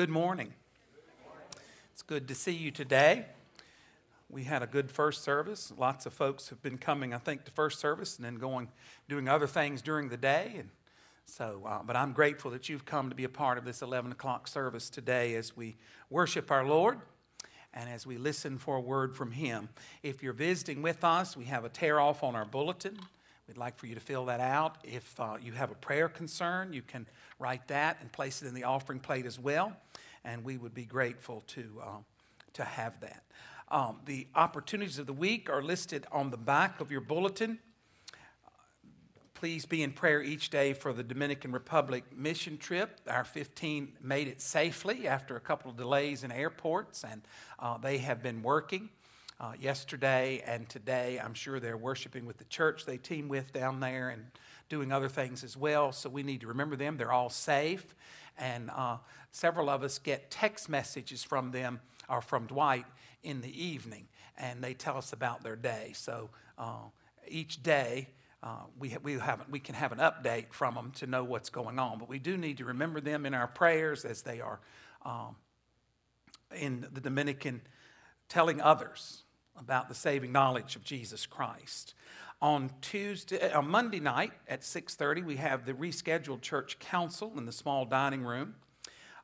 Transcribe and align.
Good 0.00 0.08
morning. 0.08 0.54
It's 1.92 2.00
good 2.00 2.26
to 2.28 2.34
see 2.34 2.52
you 2.54 2.70
today. 2.70 3.26
We 4.30 4.44
had 4.44 4.62
a 4.62 4.66
good 4.66 4.90
first 4.90 5.22
service. 5.22 5.74
Lots 5.76 6.06
of 6.06 6.14
folks 6.14 6.48
have 6.48 6.62
been 6.62 6.78
coming, 6.78 7.12
I 7.12 7.18
think, 7.18 7.44
to 7.44 7.50
first 7.50 7.80
service 7.80 8.16
and 8.16 8.24
then 8.24 8.36
going, 8.36 8.68
doing 9.10 9.28
other 9.28 9.46
things 9.46 9.82
during 9.82 10.08
the 10.08 10.16
day. 10.16 10.54
And 10.56 10.70
so, 11.26 11.64
uh, 11.66 11.80
but 11.82 11.96
I'm 11.96 12.14
grateful 12.14 12.50
that 12.52 12.66
you've 12.66 12.86
come 12.86 13.10
to 13.10 13.14
be 13.14 13.24
a 13.24 13.28
part 13.28 13.58
of 13.58 13.66
this 13.66 13.82
11 13.82 14.10
o'clock 14.12 14.48
service 14.48 14.88
today 14.88 15.34
as 15.34 15.54
we 15.54 15.76
worship 16.08 16.50
our 16.50 16.64
Lord 16.64 16.98
and 17.74 17.90
as 17.90 18.06
we 18.06 18.16
listen 18.16 18.56
for 18.56 18.76
a 18.76 18.80
word 18.80 19.14
from 19.14 19.32
Him. 19.32 19.68
If 20.02 20.22
you're 20.22 20.32
visiting 20.32 20.80
with 20.80 21.04
us, 21.04 21.36
we 21.36 21.44
have 21.44 21.66
a 21.66 21.68
tear 21.68 22.00
off 22.00 22.24
on 22.24 22.34
our 22.34 22.46
bulletin. 22.46 22.98
We'd 23.46 23.58
like 23.58 23.76
for 23.76 23.86
you 23.86 23.96
to 23.96 24.00
fill 24.00 24.24
that 24.26 24.40
out. 24.40 24.78
If 24.82 25.20
uh, 25.20 25.36
you 25.42 25.52
have 25.52 25.70
a 25.70 25.74
prayer 25.74 26.08
concern, 26.08 26.72
you 26.72 26.80
can 26.80 27.06
write 27.38 27.68
that 27.68 27.98
and 28.00 28.10
place 28.10 28.40
it 28.40 28.48
in 28.48 28.54
the 28.54 28.64
offering 28.64 29.00
plate 29.00 29.26
as 29.26 29.38
well 29.38 29.76
and 30.24 30.44
we 30.44 30.56
would 30.56 30.74
be 30.74 30.84
grateful 30.84 31.42
to, 31.48 31.82
um, 31.86 32.04
to 32.54 32.64
have 32.64 33.00
that. 33.00 33.22
Um, 33.70 34.00
the 34.04 34.26
opportunities 34.34 34.98
of 34.98 35.06
the 35.06 35.12
week 35.12 35.48
are 35.48 35.62
listed 35.62 36.06
on 36.10 36.30
the 36.30 36.36
back 36.36 36.80
of 36.80 36.90
your 36.90 37.00
bulletin. 37.00 37.58
Please 39.34 39.64
be 39.64 39.82
in 39.82 39.92
prayer 39.92 40.22
each 40.22 40.50
day 40.50 40.74
for 40.74 40.92
the 40.92 41.02
Dominican 41.02 41.52
Republic 41.52 42.04
mission 42.14 42.58
trip. 42.58 43.00
Our 43.08 43.24
15 43.24 43.92
made 44.02 44.28
it 44.28 44.40
safely 44.40 45.08
after 45.08 45.36
a 45.36 45.40
couple 45.40 45.70
of 45.70 45.76
delays 45.76 46.24
in 46.24 46.32
airports, 46.32 47.04
and 47.04 47.22
uh, 47.58 47.78
they 47.78 47.98
have 47.98 48.22
been 48.22 48.42
working. 48.42 48.90
Uh, 49.40 49.52
yesterday 49.58 50.42
and 50.44 50.68
today, 50.68 51.18
I'm 51.18 51.32
sure 51.32 51.58
they're 51.58 51.78
worshiping 51.78 52.26
with 52.26 52.36
the 52.36 52.44
church 52.44 52.84
they 52.84 52.98
team 52.98 53.26
with 53.26 53.54
down 53.54 53.80
there 53.80 54.10
and 54.10 54.26
doing 54.68 54.92
other 54.92 55.08
things 55.08 55.42
as 55.42 55.56
well. 55.56 55.92
So 55.92 56.10
we 56.10 56.22
need 56.22 56.42
to 56.42 56.46
remember 56.46 56.76
them. 56.76 56.98
They're 56.98 57.10
all 57.10 57.30
safe. 57.30 57.94
And 58.40 58.70
uh, 58.70 58.96
several 59.30 59.68
of 59.68 59.82
us 59.82 59.98
get 59.98 60.30
text 60.30 60.68
messages 60.68 61.22
from 61.22 61.52
them 61.52 61.80
or 62.08 62.20
from 62.20 62.46
Dwight 62.46 62.86
in 63.22 63.42
the 63.42 63.64
evening, 63.64 64.08
and 64.36 64.64
they 64.64 64.74
tell 64.74 64.96
us 64.96 65.12
about 65.12 65.44
their 65.44 65.56
day. 65.56 65.92
So 65.94 66.30
uh, 66.58 66.88
each 67.28 67.62
day, 67.62 68.08
uh, 68.42 68.62
we, 68.78 68.96
we, 69.02 69.18
have, 69.18 69.44
we 69.50 69.60
can 69.60 69.74
have 69.74 69.92
an 69.92 69.98
update 69.98 70.46
from 70.52 70.74
them 70.74 70.92
to 70.92 71.06
know 71.06 71.22
what's 71.22 71.50
going 71.50 71.78
on. 71.78 71.98
But 71.98 72.08
we 72.08 72.18
do 72.18 72.38
need 72.38 72.56
to 72.58 72.64
remember 72.64 73.00
them 73.00 73.26
in 73.26 73.34
our 73.34 73.46
prayers 73.46 74.04
as 74.06 74.22
they 74.22 74.40
are 74.40 74.60
um, 75.04 75.36
in 76.56 76.86
the 76.92 77.00
Dominican 77.00 77.60
telling 78.28 78.60
others 78.60 79.24
about 79.58 79.88
the 79.88 79.94
saving 79.94 80.32
knowledge 80.32 80.74
of 80.74 80.84
Jesus 80.84 81.26
Christ. 81.26 81.94
On 82.42 82.70
Tuesday, 82.80 83.52
uh, 83.52 83.58
on 83.58 83.68
Monday 83.68 84.00
night 84.00 84.32
at 84.48 84.64
6:30, 84.64 85.22
we 85.22 85.36
have 85.36 85.66
the 85.66 85.74
rescheduled 85.74 86.40
church 86.40 86.78
council 86.78 87.34
in 87.36 87.44
the 87.44 87.52
small 87.52 87.84
dining 87.84 88.22
room. 88.22 88.54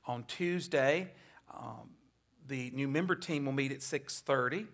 On 0.06 0.22
Tuesday, 0.24 1.14
um, 1.50 1.94
the 2.46 2.70
new 2.72 2.86
member 2.86 3.14
team 3.14 3.46
will 3.46 3.54
meet 3.54 3.72
at 3.72 3.80
6:30, 3.80 4.66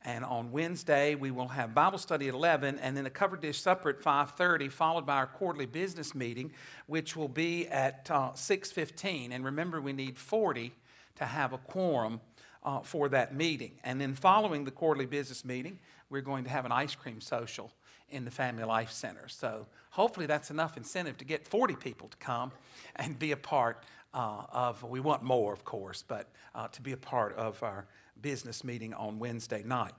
and 0.00 0.24
on 0.24 0.52
Wednesday 0.52 1.14
we 1.16 1.30
will 1.30 1.48
have 1.48 1.74
Bible 1.74 1.98
study 1.98 2.28
at 2.28 2.34
11, 2.34 2.78
and 2.78 2.96
then 2.96 3.04
a 3.04 3.10
covered 3.10 3.42
dish 3.42 3.60
supper 3.60 3.90
at 3.90 4.00
5:30, 4.00 4.70
followed 4.70 5.04
by 5.04 5.16
our 5.16 5.26
quarterly 5.26 5.66
business 5.66 6.14
meeting, 6.14 6.52
which 6.86 7.14
will 7.14 7.28
be 7.28 7.68
at 7.68 8.10
uh, 8.10 8.32
6:15. 8.32 9.32
And 9.32 9.44
remember, 9.44 9.82
we 9.82 9.92
need 9.92 10.16
40 10.18 10.72
to 11.16 11.26
have 11.26 11.52
a 11.52 11.58
quorum 11.58 12.22
uh, 12.66 12.80
for 12.80 13.10
that 13.10 13.34
meeting. 13.34 13.78
And 13.84 14.00
then 14.00 14.14
following 14.14 14.64
the 14.64 14.70
quarterly 14.70 15.06
business 15.06 15.44
meeting, 15.44 15.78
we're 16.10 16.22
going 16.22 16.44
to 16.44 16.50
have 16.50 16.64
an 16.64 16.72
ice 16.72 16.94
cream 16.94 17.20
social 17.20 17.72
in 18.08 18.24
the 18.24 18.30
Family 18.30 18.64
Life 18.64 18.90
Center. 18.90 19.28
So 19.28 19.66
hopefully 19.90 20.26
that's 20.26 20.50
enough 20.50 20.76
incentive 20.76 21.16
to 21.18 21.24
get 21.24 21.46
40 21.46 21.74
people 21.76 22.08
to 22.08 22.16
come 22.18 22.52
and 22.96 23.18
be 23.18 23.32
a 23.32 23.36
part 23.36 23.82
uh, 24.14 24.44
of, 24.50 24.82
we 24.82 25.00
want 25.00 25.22
more, 25.22 25.52
of 25.52 25.64
course, 25.64 26.04
but 26.06 26.28
uh, 26.54 26.68
to 26.68 26.80
be 26.80 26.92
a 26.92 26.96
part 26.96 27.34
of 27.36 27.62
our 27.62 27.86
business 28.20 28.64
meeting 28.64 28.94
on 28.94 29.18
Wednesday 29.18 29.62
night. 29.64 29.92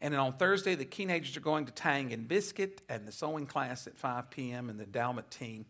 And 0.00 0.12
then 0.12 0.20
on 0.20 0.32
Thursday, 0.34 0.74
the 0.74 0.84
teenagers 0.84 1.36
are 1.36 1.40
going 1.40 1.66
to 1.66 1.72
Tang 1.72 2.12
and 2.12 2.26
Biscuit 2.26 2.82
and 2.88 3.06
the 3.06 3.12
sewing 3.12 3.46
class 3.46 3.86
at 3.86 3.96
5 3.96 4.30
p.m. 4.30 4.68
and 4.68 4.78
the 4.78 4.84
endowment 4.84 5.30
team 5.30 5.66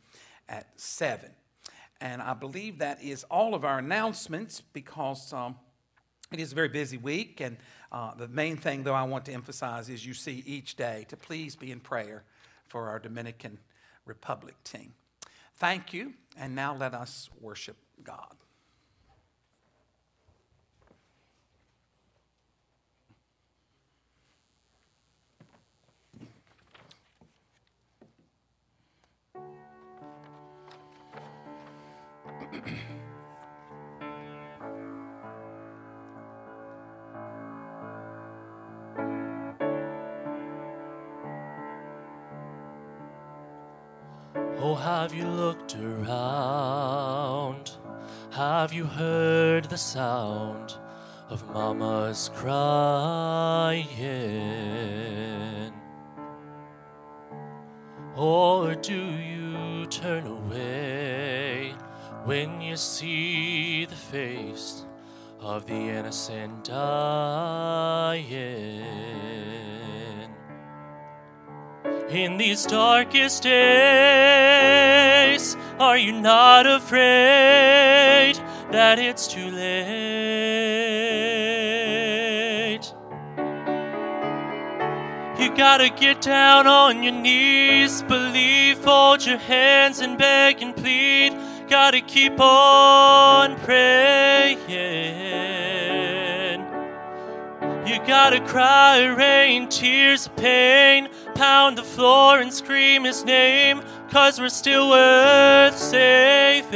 at 0.49 0.69
7. 0.81 1.31
And 2.01 2.23
I 2.23 2.35
believe 2.35 2.79
that 2.79 3.03
is 3.03 3.25
all 3.25 3.55
of 3.55 3.65
our 3.65 3.79
announcements 3.79 4.63
because 4.73 5.33
um, 5.33 5.57
it 6.33 6.39
is 6.39 6.53
a 6.53 6.55
very 6.55 6.69
busy 6.69 6.97
week, 6.97 7.41
and 7.41 7.57
uh, 7.91 8.15
the 8.15 8.29
main 8.29 8.57
thing, 8.57 8.85
though, 8.85 8.95
I 8.95 9.03
want 9.03 9.25
to 9.25 9.33
emphasize 9.33 9.89
is 9.89 10.07
you 10.07 10.15
see 10.15 10.45
each 10.47 10.77
day 10.77 11.05
to 11.09 11.17
please 11.17 11.57
be 11.57 11.73
in 11.73 11.81
prayer 11.81 12.23
for 12.67 12.89
our 12.89 13.01
Dominican 13.01 13.59
Republic 14.07 14.55
team. 14.63 14.95
Thank 15.57 15.93
you, 15.93 16.15
and 16.39 16.55
now 16.55 16.77
let 16.77 16.95
us 16.95 17.29
worship 17.41 17.77
God. 18.05 18.37
Oh, 44.71 44.77
have 44.77 45.13
you 45.13 45.27
looked 45.27 45.75
around? 45.75 47.73
Have 48.31 48.73
you 48.73 48.85
heard 48.85 49.65
the 49.65 49.77
sound 49.77 50.75
of 51.29 51.45
mama's 51.53 52.31
crying? 52.37 53.89
Or 58.15 58.77
do 58.77 58.95
you 58.95 59.87
turn 59.87 60.29
away 60.29 61.75
when 62.25 62.61
you 62.61 62.77
see 62.77 63.87
the 63.87 63.97
face 63.97 64.87
of 65.41 65.67
the 65.67 65.75
innocent 65.75 66.63
dying? 66.63 68.31
In 72.11 72.37
these 72.39 72.67
darkest 72.67 73.45
days, 73.45 73.57
are 75.79 75.97
you 75.97 76.11
not 76.11 76.67
afraid 76.67 78.35
that 78.73 78.99
it's 78.99 79.29
too 79.29 79.49
late? 79.49 79.71
You 85.39 85.55
gotta 85.57 85.89
get 85.89 86.21
down 86.21 86.67
on 86.67 87.05
your 87.05 87.13
knees, 87.13 88.03
believe, 88.03 88.79
fold 88.79 89.25
your 89.25 89.39
hands 89.39 90.01
and 90.01 90.19
beg 90.19 90.61
and 90.63 90.75
plead. 90.75 91.33
Gotta 91.69 92.01
keep 92.01 92.41
on 92.41 93.57
praying. 93.61 94.59
You 97.91 97.99
gotta 98.07 98.41
cry, 98.47 99.05
rain, 99.05 99.69
tears 99.69 100.27
of 100.27 100.37
pain 100.37 101.09
pound 101.35 101.77
the 101.77 101.83
floor 101.83 102.39
and 102.39 102.53
scream 102.53 103.03
his 103.03 103.25
name, 103.25 103.83
cause 104.11 104.39
we're 104.39 104.49
still 104.49 104.91
worth 104.91 105.77
saving. 105.77 106.71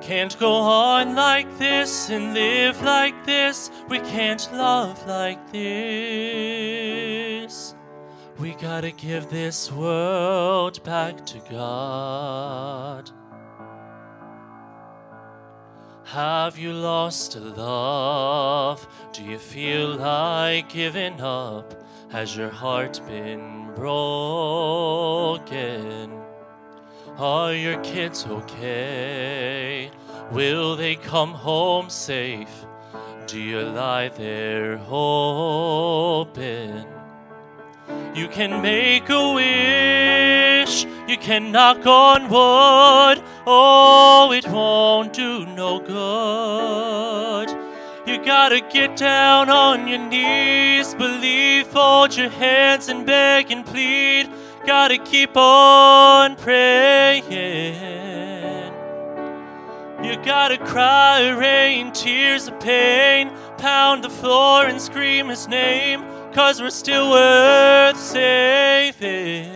Can't 0.00 0.38
go 0.38 0.50
on 0.50 1.14
like 1.14 1.58
this 1.58 2.08
and 2.08 2.32
live 2.32 2.80
like 2.80 3.26
this. 3.26 3.70
We 3.90 3.98
can't 3.98 4.50
love 4.50 5.06
like 5.06 5.52
this. 5.52 6.70
We 8.38 8.54
gotta 8.54 8.92
give 8.92 9.28
this 9.28 9.70
world 9.70 10.82
back 10.84 11.26
to 11.26 11.38
God. 11.50 13.10
Have 16.12 16.58
you 16.58 16.72
lost 16.72 17.36
a 17.36 17.40
love? 17.40 18.88
Do 19.12 19.22
you 19.22 19.38
feel 19.38 19.94
like 19.94 20.68
giving 20.68 21.20
up? 21.20 21.72
Has 22.10 22.36
your 22.36 22.50
heart 22.50 23.00
been 23.06 23.70
broken? 23.76 24.50
Are 27.16 27.54
your 27.54 27.80
kids 27.84 28.26
okay? 28.26 29.92
Will 30.32 30.74
they 30.74 30.96
come 30.96 31.32
home 31.32 31.88
safe? 31.88 32.66
Do 33.28 33.40
you 33.40 33.60
lie 33.60 34.08
there 34.08 34.78
hoping? 34.78 36.86
You 38.14 38.28
can 38.28 38.60
make 38.60 39.08
a 39.08 39.32
wish, 39.32 40.84
you 41.08 41.16
can 41.16 41.52
knock 41.52 41.86
on 41.86 42.22
wood. 42.24 43.22
Oh, 43.46 44.32
it 44.32 44.46
won't 44.48 45.12
do 45.12 45.46
no 45.46 45.80
good. 45.80 47.48
You 48.06 48.24
gotta 48.24 48.60
get 48.60 48.96
down 48.96 49.48
on 49.50 49.86
your 49.86 49.98
knees, 49.98 50.94
believe, 50.94 51.66
fold 51.68 52.16
your 52.16 52.30
hands 52.30 52.88
and 52.88 53.06
beg 53.06 53.50
and 53.52 53.64
plead. 53.64 54.28
Gotta 54.66 54.98
keep 54.98 55.36
on 55.36 56.36
praying. 56.36 57.24
You 60.02 60.16
gotta 60.24 60.58
cry, 60.58 61.28
rain, 61.30 61.92
tears 61.92 62.48
of 62.48 62.58
pain, 62.58 63.30
pound 63.58 64.02
the 64.02 64.10
floor 64.10 64.64
and 64.64 64.80
scream 64.80 65.28
his 65.28 65.46
name, 65.46 66.02
cause 66.32 66.60
we're 66.60 66.70
still 66.70 67.10
worth 67.10 67.98
saving. 67.98 69.50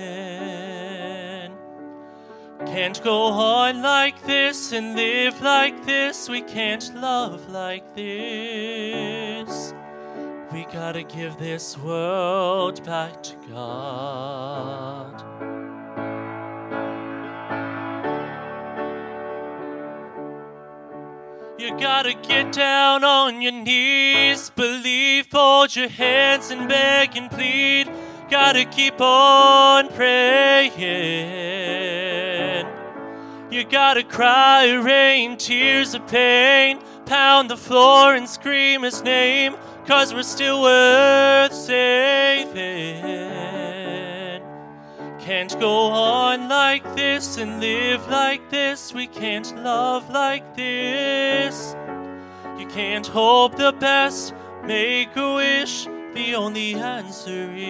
Can't 2.66 3.02
go 3.04 3.22
on 3.24 3.82
like 3.82 4.20
this 4.26 4.72
and 4.72 4.96
live 4.96 5.40
like 5.40 5.84
this, 5.86 6.28
we 6.28 6.42
can't 6.42 6.94
love 6.94 7.48
like 7.48 7.94
this. 7.94 9.74
We 10.52 10.64
gotta 10.72 11.02
give 11.02 11.36
this 11.38 11.78
world 11.78 12.84
back 12.84 13.22
to 13.24 13.36
God. 13.48 15.33
You 21.56 21.70
gotta 21.78 22.14
get 22.14 22.50
down 22.52 23.04
on 23.04 23.40
your 23.40 23.52
knees, 23.52 24.50
believe, 24.50 25.26
fold 25.26 25.76
your 25.76 25.88
hands 25.88 26.50
and 26.50 26.68
beg 26.68 27.16
and 27.16 27.30
plead. 27.30 27.88
Gotta 28.28 28.64
keep 28.64 29.00
on 29.00 29.86
praying. 29.90 30.72
You 33.52 33.62
gotta 33.62 34.02
cry, 34.02 34.72
rain, 34.72 35.36
tears 35.36 35.94
of 35.94 36.08
pain, 36.08 36.80
pound 37.06 37.48
the 37.48 37.56
floor 37.56 38.16
and 38.16 38.28
scream 38.28 38.82
his 38.82 39.04
name, 39.04 39.54
cause 39.86 40.12
we're 40.12 40.24
still 40.24 40.60
worth 40.60 41.54
saving. 41.54 42.54
Can't 45.24 45.58
go 45.58 45.86
on 45.86 46.50
like 46.50 46.84
this 46.94 47.38
and 47.38 47.58
live 47.58 48.06
like 48.08 48.50
this. 48.50 48.92
We 48.92 49.06
can't 49.06 49.56
love 49.56 50.10
like 50.10 50.54
this. 50.54 51.74
You 52.58 52.66
can't 52.66 53.06
hope 53.06 53.56
the 53.56 53.72
best, 53.72 54.34
make 54.64 55.16
a 55.16 55.34
wish. 55.36 55.84
The 56.12 56.34
only 56.34 56.74
answer 56.74 57.50
is 57.56 57.64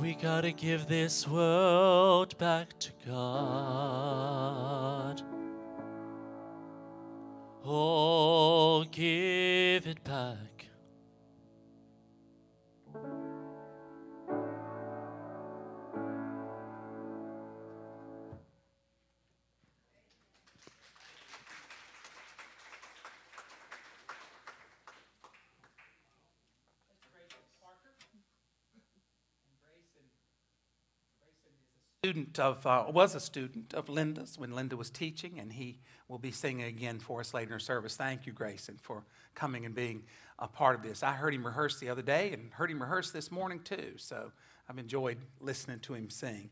we 0.00 0.16
gotta 0.16 0.50
give 0.50 0.88
this 0.88 1.28
world 1.28 2.36
back 2.36 2.76
to 2.80 2.90
God. 3.06 3.22
Oh, 7.64 8.84
give 8.90 9.86
it 9.86 10.02
back. 10.02 10.55
Student 32.06 32.38
of 32.38 32.64
uh, 32.64 32.84
was 32.88 33.16
a 33.16 33.20
student 33.20 33.74
of 33.74 33.88
Linda's 33.88 34.38
when 34.38 34.54
Linda 34.54 34.76
was 34.76 34.90
teaching, 34.90 35.40
and 35.40 35.52
he 35.52 35.80
will 36.06 36.20
be 36.20 36.30
singing 36.30 36.66
again 36.66 37.00
for 37.00 37.18
us 37.18 37.34
later 37.34 37.54
in 37.54 37.58
service. 37.58 37.96
Thank 37.96 38.26
you, 38.26 38.32
Grayson, 38.32 38.78
for 38.80 39.02
coming 39.34 39.66
and 39.66 39.74
being 39.74 40.04
a 40.38 40.46
part 40.46 40.76
of 40.76 40.84
this. 40.84 41.02
I 41.02 41.14
heard 41.14 41.34
him 41.34 41.44
rehearse 41.44 41.80
the 41.80 41.88
other 41.88 42.02
day, 42.02 42.30
and 42.32 42.52
heard 42.52 42.70
him 42.70 42.80
rehearse 42.80 43.10
this 43.10 43.32
morning 43.32 43.58
too. 43.58 43.94
So 43.96 44.30
I've 44.70 44.78
enjoyed 44.78 45.16
listening 45.40 45.80
to 45.80 45.94
him 45.94 46.08
sing. 46.08 46.50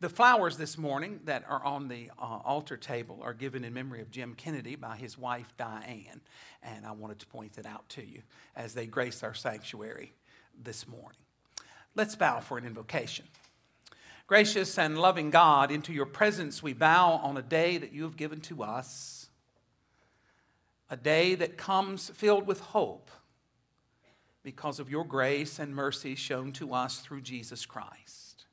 The 0.00 0.10
flowers 0.10 0.58
this 0.58 0.76
morning 0.76 1.20
that 1.24 1.42
are 1.48 1.64
on 1.64 1.88
the 1.88 2.10
uh, 2.18 2.40
altar 2.44 2.76
table 2.76 3.18
are 3.22 3.32
given 3.32 3.64
in 3.64 3.72
memory 3.72 4.02
of 4.02 4.10
Jim 4.10 4.34
Kennedy 4.34 4.76
by 4.76 4.96
his 4.96 5.16
wife 5.16 5.54
Diane, 5.56 6.20
and 6.62 6.84
I 6.84 6.92
wanted 6.92 7.18
to 7.20 7.26
point 7.28 7.54
that 7.54 7.64
out 7.64 7.88
to 7.90 8.06
you 8.06 8.20
as 8.54 8.74
they 8.74 8.84
grace 8.84 9.22
our 9.22 9.32
sanctuary 9.32 10.12
this 10.62 10.86
morning. 10.86 11.20
Let's 11.94 12.14
bow 12.14 12.40
for 12.40 12.58
an 12.58 12.66
invocation. 12.66 13.24
Gracious 14.32 14.78
and 14.78 14.96
loving 14.96 15.28
God, 15.28 15.70
into 15.70 15.92
your 15.92 16.06
presence 16.06 16.62
we 16.62 16.72
bow 16.72 17.20
on 17.22 17.36
a 17.36 17.42
day 17.42 17.76
that 17.76 17.92
you 17.92 18.04
have 18.04 18.16
given 18.16 18.40
to 18.40 18.62
us, 18.62 19.28
a 20.88 20.96
day 20.96 21.34
that 21.34 21.58
comes 21.58 22.08
filled 22.14 22.46
with 22.46 22.58
hope 22.60 23.10
because 24.42 24.80
of 24.80 24.88
your 24.88 25.04
grace 25.04 25.58
and 25.58 25.76
mercy 25.76 26.14
shown 26.14 26.50
to 26.52 26.72
us 26.72 27.00
through 27.00 27.20
Jesus 27.20 27.66
Christ. 27.66 28.46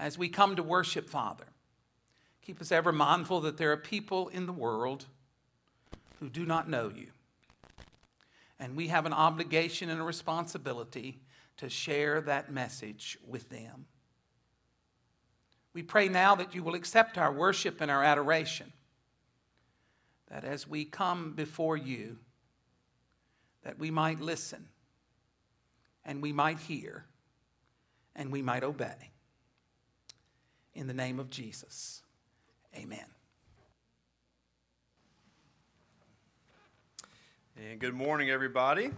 As 0.00 0.16
we 0.16 0.30
come 0.30 0.56
to 0.56 0.62
worship, 0.62 1.10
Father, 1.10 1.44
keep 2.40 2.62
us 2.62 2.72
ever 2.72 2.92
mindful 2.92 3.42
that 3.42 3.58
there 3.58 3.72
are 3.72 3.76
people 3.76 4.28
in 4.28 4.46
the 4.46 4.54
world 4.54 5.04
who 6.18 6.30
do 6.30 6.46
not 6.46 6.66
know 6.66 6.88
you. 6.88 7.08
And 8.58 8.74
we 8.74 8.88
have 8.88 9.04
an 9.04 9.12
obligation 9.12 9.90
and 9.90 10.00
a 10.00 10.04
responsibility 10.04 11.20
to 11.58 11.68
share 11.68 12.22
that 12.22 12.50
message 12.50 13.18
with 13.28 13.50
them. 13.50 13.84
We 15.78 15.84
pray 15.84 16.08
now 16.08 16.34
that 16.34 16.56
you 16.56 16.64
will 16.64 16.74
accept 16.74 17.16
our 17.18 17.30
worship 17.30 17.80
and 17.80 17.88
our 17.88 18.02
adoration. 18.02 18.72
That 20.28 20.42
as 20.42 20.66
we 20.66 20.84
come 20.84 21.34
before 21.34 21.76
you, 21.76 22.18
that 23.62 23.78
we 23.78 23.92
might 23.92 24.18
listen 24.18 24.66
and 26.04 26.20
we 26.20 26.32
might 26.32 26.58
hear 26.58 27.04
and 28.16 28.32
we 28.32 28.42
might 28.42 28.64
obey. 28.64 29.12
In 30.74 30.88
the 30.88 30.94
name 30.94 31.20
of 31.20 31.30
Jesus, 31.30 32.02
amen. 32.76 33.06
And 37.56 37.78
good 37.78 37.94
morning, 37.94 38.30
everybody. 38.30 38.90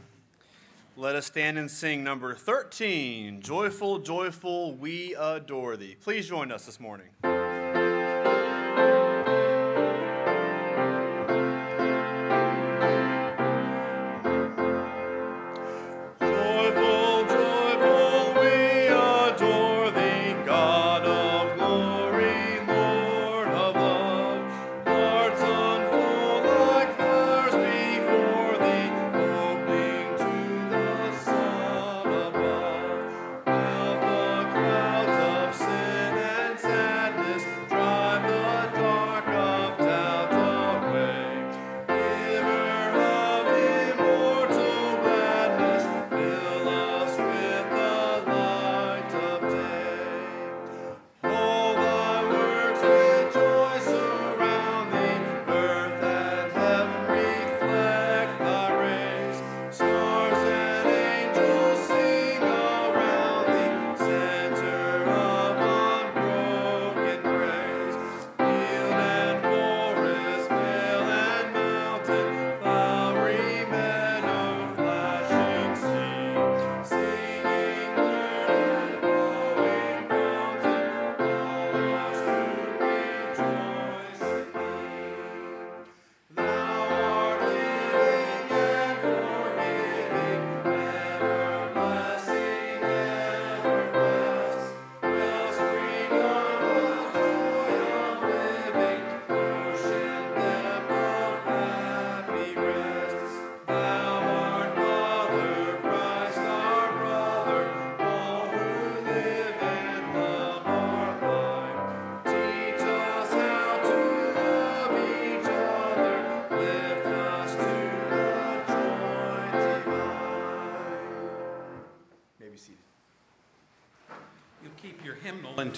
Let 1.00 1.16
us 1.16 1.24
stand 1.24 1.56
and 1.56 1.70
sing 1.70 2.04
number 2.04 2.34
13 2.34 3.40
Joyful, 3.40 4.00
Joyful, 4.00 4.74
We 4.74 5.16
Adore 5.18 5.78
Thee. 5.78 5.96
Please 5.98 6.28
join 6.28 6.52
us 6.52 6.66
this 6.66 6.78
morning. 6.78 7.06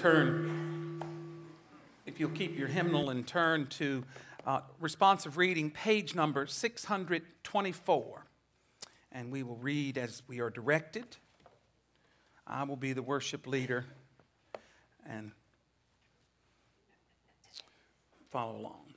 Turn, 0.03 1.01
if 2.07 2.19
you'll 2.19 2.31
keep 2.31 2.59
your 2.59 2.67
hymnal 2.67 3.11
and 3.11 3.25
turn 3.25 3.69
to 3.69 4.03
uh, 4.45 4.61
responsive 4.81 5.37
reading, 5.37 5.71
page 5.71 6.17
number 6.17 6.45
624. 6.45 8.27
And 9.13 9.31
we 9.31 9.45
will 9.45 9.57
read 9.57 9.97
as 9.97 10.25
we 10.27 10.41
are 10.41 10.51
directed. 10.51 11.19
I 12.49 12.65
will 12.65 12.77
be 12.77 12.93
the 12.93 13.03
worship 13.03 13.47
leader 13.47 13.85
and 15.07 15.31
follow 18.29 18.57
along. 18.57 18.95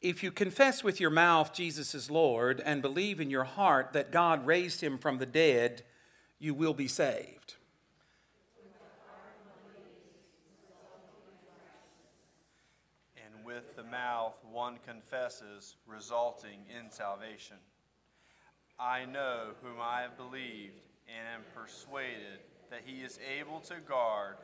If 0.00 0.22
you 0.22 0.30
confess 0.30 0.82
with 0.82 1.00
your 1.00 1.10
mouth 1.10 1.52
Jesus 1.52 1.94
is 1.94 2.10
Lord 2.10 2.62
and 2.64 2.80
believe 2.80 3.20
in 3.20 3.28
your 3.28 3.44
heart 3.44 3.92
that 3.92 4.10
God 4.10 4.46
raised 4.46 4.80
him 4.80 4.96
from 4.96 5.18
the 5.18 5.26
dead, 5.26 5.82
you 6.38 6.54
will 6.54 6.72
be 6.72 6.88
saved. 6.88 7.56
And 13.16 13.44
with 13.44 13.64
the 13.68 13.74
mouth 13.90 14.38
one 14.50 14.78
confesses, 14.86 15.76
resulting 15.86 16.60
in 16.68 16.90
salvation. 16.90 17.56
I 18.78 19.04
know 19.04 19.50
whom 19.62 19.80
I 19.80 20.02
have 20.02 20.16
believed 20.16 20.80
and 21.08 21.26
am 21.34 21.40
persuaded 21.54 22.40
that 22.70 22.82
he 22.84 23.00
is 23.02 23.18
able 23.38 23.60
to 23.60 23.76
guard 23.86 24.36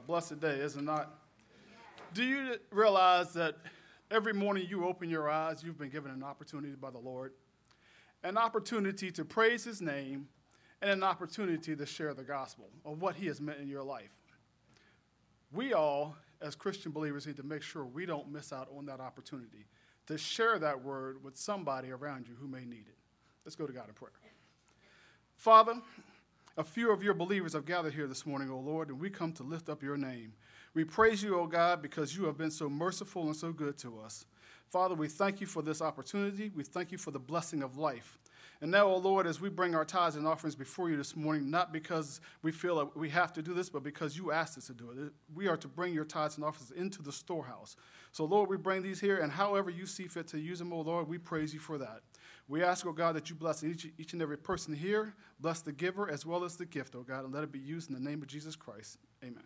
Blessed 0.08 0.40
day, 0.40 0.56
is 0.56 0.78
it 0.78 0.84
not? 0.84 1.20
Do 2.14 2.24
you 2.24 2.56
realize 2.72 3.34
that 3.34 3.58
every 4.10 4.34
morning 4.34 4.66
you 4.70 4.86
open 4.86 5.10
your 5.10 5.30
eyes, 5.30 5.62
you've 5.64 5.78
been 5.78 5.90
given 5.90 6.12
an 6.12 6.24
opportunity 6.24 6.74
by 6.80 6.90
the 6.90 6.98
Lord? 6.98 7.34
An 8.24 8.38
opportunity 8.38 9.12
to 9.12 9.26
praise 9.26 9.66
His 9.66 9.82
name 9.82 10.30
and 10.82 10.90
an 10.90 11.04
opportunity 11.04 11.76
to 11.76 11.86
share 11.86 12.14
the 12.14 12.24
gospel 12.24 12.70
of 12.86 13.02
what 13.02 13.16
He 13.16 13.28
has 13.28 13.42
meant 13.42 13.60
in 13.60 13.68
your 13.68 13.84
life. 13.84 14.12
We 15.52 15.74
all, 15.74 16.16
as 16.42 16.56
Christian 16.56 16.94
believers, 16.94 17.28
need 17.28 17.38
to 17.38 17.44
make 17.44 17.62
sure 17.62 17.84
we 17.86 18.06
don't 18.06 18.32
miss 18.32 18.54
out 18.54 18.70
on 18.76 18.86
that 18.86 19.02
opportunity 19.02 19.66
to 20.08 20.18
share 20.18 20.58
that 20.60 20.82
word 20.82 21.22
with 21.22 21.36
somebody 21.36 21.92
around 21.92 22.28
you 22.30 22.36
who 22.40 22.48
may 22.48 22.64
need 22.64 22.86
it. 22.88 22.98
Let's 23.44 23.58
go 23.58 23.68
to 23.68 23.74
God 23.74 23.90
in 23.90 23.94
prayer. 23.94 24.12
Father, 25.36 25.76
a 26.58 26.64
few 26.64 26.92
of 26.92 27.04
your 27.04 27.14
believers 27.14 27.54
have 27.54 27.66
gathered 27.66 27.94
here 27.94 28.08
this 28.08 28.26
morning, 28.26 28.50
O 28.50 28.58
Lord, 28.58 28.90
and 28.90 29.00
we 29.00 29.12
come 29.12 29.32
to 29.34 29.44
lift 29.44 29.70
up 29.70 29.84
your 29.84 29.96
name. 29.96 30.34
We 30.74 30.84
praise 30.84 31.22
you, 31.22 31.40
O 31.40 31.46
God, 31.46 31.84
because 31.84 32.18
you 32.18 32.26
have 32.26 32.38
been 32.38 32.50
so 32.50 32.68
merciful 32.68 33.28
and 33.28 33.36
so 33.36 33.52
good 33.52 33.78
to 33.80 34.00
us. 34.00 34.26
Father, 34.72 34.96
we 34.96 35.08
thank 35.08 35.40
you 35.40 35.46
for 35.46 35.62
this 35.62 35.84
opportunity. 35.84 36.52
We 36.56 36.64
thank 36.64 36.92
you 36.92 36.98
for 36.98 37.12
the 37.12 37.20
blessing 37.20 37.62
of 37.62 37.78
life. 37.78 38.18
And 38.60 38.72
now, 38.72 38.88
O 38.88 38.98
Lord, 38.98 39.28
as 39.28 39.40
we 39.40 39.50
bring 39.50 39.76
our 39.76 39.86
tithes 39.86 40.16
and 40.16 40.26
offerings 40.26 40.56
before 40.56 40.90
you 40.90 40.98
this 40.98 41.16
morning, 41.16 41.52
not 41.52 41.72
because 41.72 42.22
we 42.42 42.52
feel 42.52 42.78
that 42.78 42.98
we 42.98 43.08
have 43.10 43.32
to 43.34 43.44
do 43.44 43.54
this, 43.54 43.70
but 43.70 43.84
because 43.84 44.18
you 44.18 44.32
asked 44.32 44.58
us 44.58 44.66
to 44.66 44.74
do 44.74 44.90
it, 44.90 45.14
we 45.36 45.48
are 45.48 45.58
to 45.58 45.68
bring 45.68 45.94
your 45.94 46.06
tithes 46.06 46.38
and 46.38 46.44
offerings 46.44 46.72
into 46.72 47.04
the 47.04 47.12
storehouse. 47.12 47.76
So, 48.14 48.26
Lord, 48.26 48.50
we 48.50 48.58
bring 48.58 48.82
these 48.82 49.00
here, 49.00 49.20
and 49.20 49.32
however 49.32 49.70
you 49.70 49.86
see 49.86 50.08
fit 50.08 50.28
to 50.30 50.40
use 50.40 50.58
them, 50.58 50.74
O 50.74 50.82
Lord, 50.82 51.08
we 51.08 51.20
praise 51.20 51.54
you 51.54 51.60
for 51.60 51.78
that. 51.78 52.02
We 52.48 52.63
ask, 52.63 52.86
O 52.86 52.94
God, 52.94 53.16
that 53.16 53.30
you 53.30 53.36
bless 53.36 53.63
each, 53.63 53.88
each 53.98 54.13
and 54.13 54.22
every 54.22 54.38
person 54.38 54.74
here, 54.74 55.13
bless 55.39 55.62
the 55.62 55.74
giver 55.74 56.10
as 56.10 56.25
well 56.25 56.44
as 56.44 56.56
the 56.56 56.66
gift, 56.66 56.96
O 56.96 57.01
God, 57.01 57.25
and 57.25 57.34
let 57.34 57.44
it 57.44 57.51
be 57.51 57.60
used 57.60 57.89
in 57.89 57.96
the 57.96 58.10
name 58.10 58.22
of 58.22 58.27
Jesus 58.27 58.56
Christ. 58.56 58.98
Amen. 59.24 59.44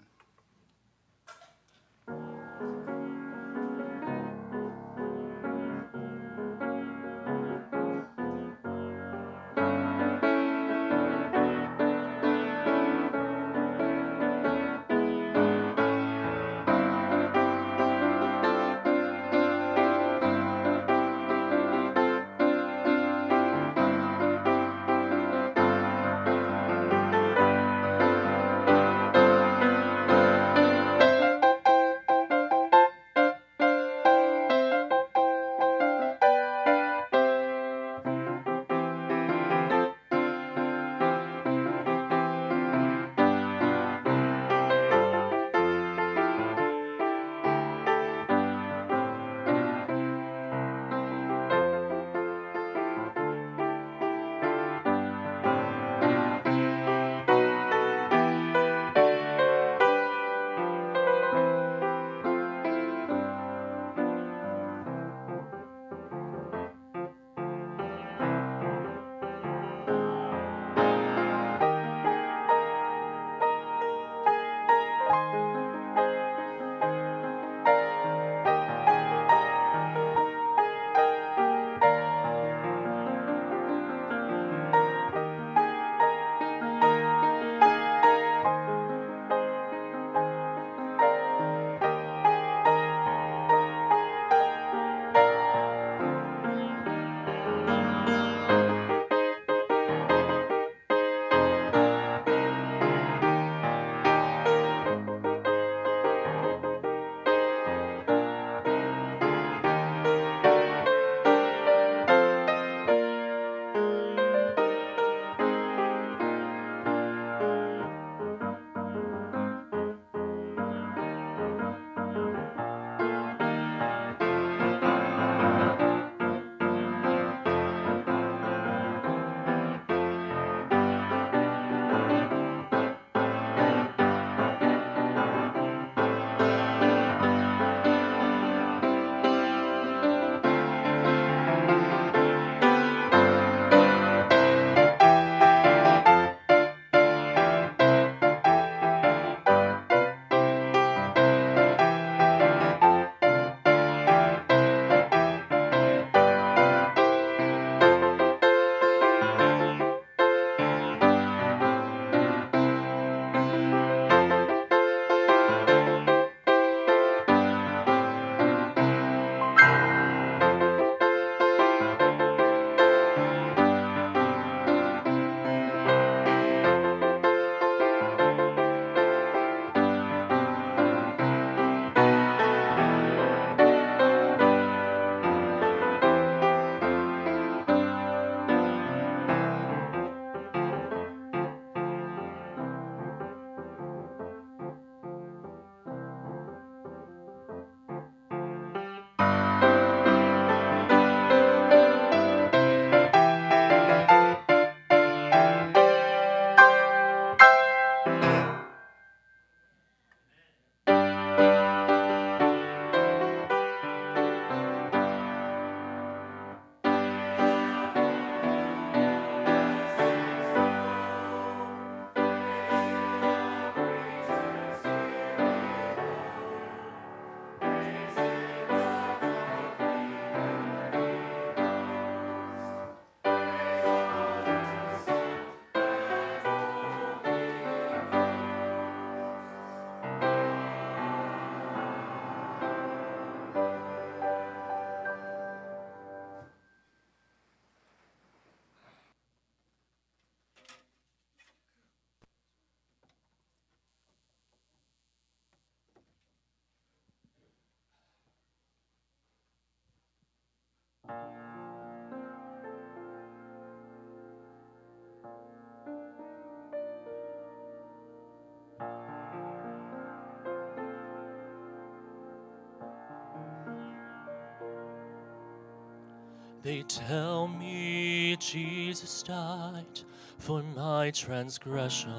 They 276.63 276.83
tell 276.83 277.47
me 277.47 278.35
Jesus 278.35 279.23
died 279.23 280.01
for 280.37 280.61
my 280.61 281.09
transgressions, 281.09 282.13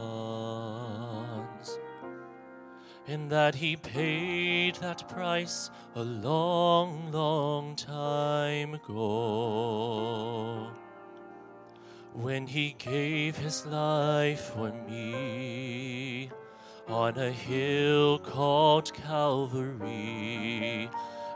and 3.06 3.30
that 3.30 3.54
he 3.54 3.76
paid 3.76 4.74
that 4.76 5.08
price 5.08 5.70
a 5.94 6.02
long, 6.02 7.12
long 7.12 7.76
time 7.76 8.74
ago. 8.74 10.72
When 12.12 12.48
he 12.48 12.74
gave 12.78 13.36
his 13.36 13.64
life 13.64 14.52
for 14.54 14.72
me 14.88 16.30
on 16.88 17.16
a 17.16 17.30
hill 17.30 18.18
called 18.18 18.92
Calvary, 18.92 20.90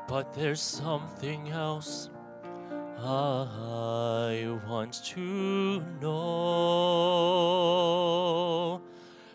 but 0.08 0.34
there's 0.34 0.60
something 0.60 1.50
else 1.50 2.10
I 2.98 4.58
want 4.66 5.04
to 5.04 5.80
know. 6.00 7.26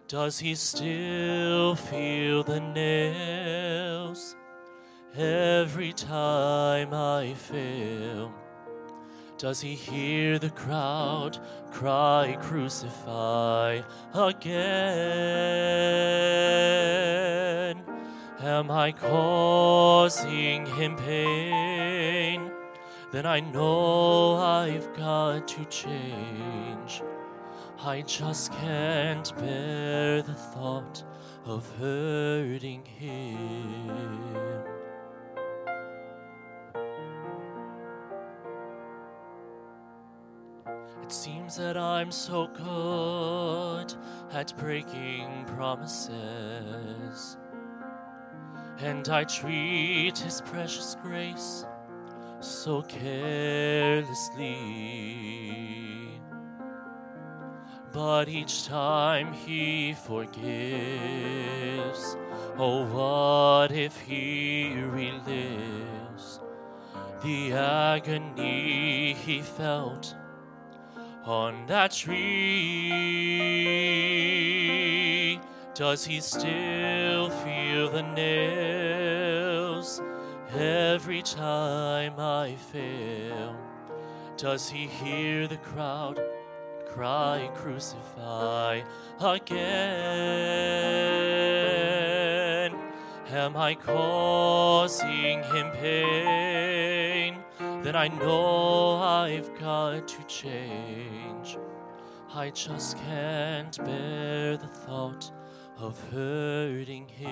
Does 0.08 0.40
he 0.40 0.56
still 0.56 1.76
feel 1.76 2.44
the 2.44 2.60
nails 2.60 4.36
every 5.16 5.94
time 5.94 6.94
I 6.94 7.34
fail? 7.36 8.34
Does 9.38 9.62
he 9.62 9.76
hear 9.76 10.38
the 10.38 10.50
crowd 10.50 11.40
cry, 11.72 12.38
Crucify 12.42 13.82
again? 14.14 14.62
Am 18.40 18.70
I 18.70 18.92
causing 18.92 20.66
him 20.66 20.96
pain? 20.98 21.71
Then 23.12 23.26
I 23.26 23.42
know 23.42 24.38
I've 24.38 24.96
got 24.96 25.48
to 25.50 25.66
change. 25.66 27.02
I 27.84 28.02
just 28.04 28.54
can't 28.54 29.36
bear 29.38 30.22
the 30.22 30.34
thought 30.34 31.04
of 31.46 31.70
hurting 31.78 32.86
him. 32.86 33.90
It 41.02 41.12
seems 41.12 41.58
that 41.58 41.76
I'm 41.76 42.12
so 42.12 42.48
good 42.48 43.94
at 44.32 44.58
breaking 44.58 45.44
promises, 45.58 47.36
and 48.78 49.10
I 49.10 49.26
treat 49.26 50.18
His 50.18 50.40
precious 50.40 50.96
grace 51.02 51.66
so 52.44 52.82
carelessly. 52.84 54.12
But 57.94 58.30
each 58.30 58.66
time 58.66 59.34
he 59.34 59.94
forgives, 59.94 60.42
oh, 62.58 62.86
what 62.86 63.72
if 63.72 64.00
he 64.00 64.74
relives 64.76 66.40
the 67.22 67.54
agony 67.54 69.14
he 69.14 69.42
felt 69.42 70.16
on 71.26 71.66
that 71.68 71.92
tree? 71.92 72.90
Does 75.76 76.06
he 76.06 76.20
still 76.22 77.30
feel 77.30 77.90
the 77.92 78.04
nails? 78.04 80.02
Every 80.54 81.22
time 81.22 82.20
I 82.20 82.56
fail, 82.56 83.56
does 84.36 84.70
he 84.70 84.86
hear 84.88 85.48
the 85.48 85.56
crowd 85.56 86.20
cry, 86.88 87.50
Crucify 87.56 88.82
again? 89.22 89.62
Am 93.30 93.56
I 93.56 93.76
causing 93.76 95.42
him 95.42 95.72
pain? 95.72 97.38
Then 97.82 97.96
I 97.96 98.10
know 98.10 98.98
I've 98.98 99.58
got 99.58 100.06
to 100.06 100.24
change. 100.26 101.58
I 102.34 102.50
just 102.50 102.98
can't 102.98 103.78
bear 103.86 104.58
the 104.58 104.68
thought 104.68 105.32
of 105.78 105.98
hurting 106.12 107.08
him. 107.08 107.32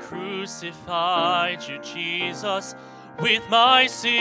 Crucified 0.00 1.66
you, 1.68 1.78
Jesus, 1.78 2.74
with 3.20 3.42
my 3.50 3.86
sin? 3.86 4.14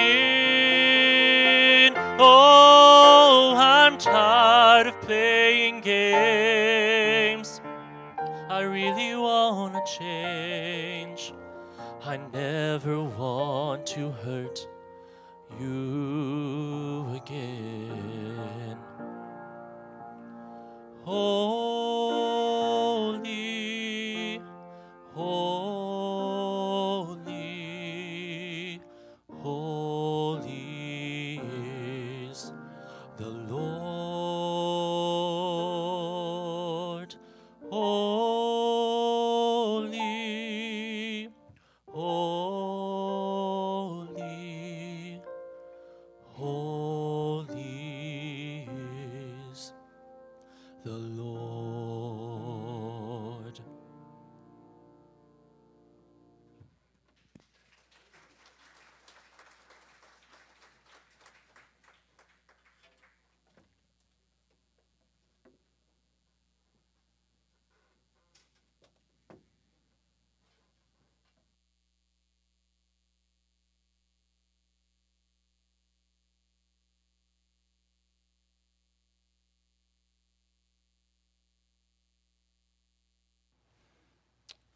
Oh, 2.19 3.53
I'm 3.57 3.97
tired 3.97 4.87
of 4.87 4.99
playing 5.01 5.81
games. 5.81 7.61
I 8.49 8.61
really 8.61 9.15
want 9.15 9.73
to 9.73 9.81
change. 9.99 11.33
I 12.05 12.17
never 12.33 13.03
want 13.03 13.85
to 13.87 14.11
hurt 14.11 14.67
you 15.59 17.07
again. 17.15 18.77
Holy, 21.03 21.52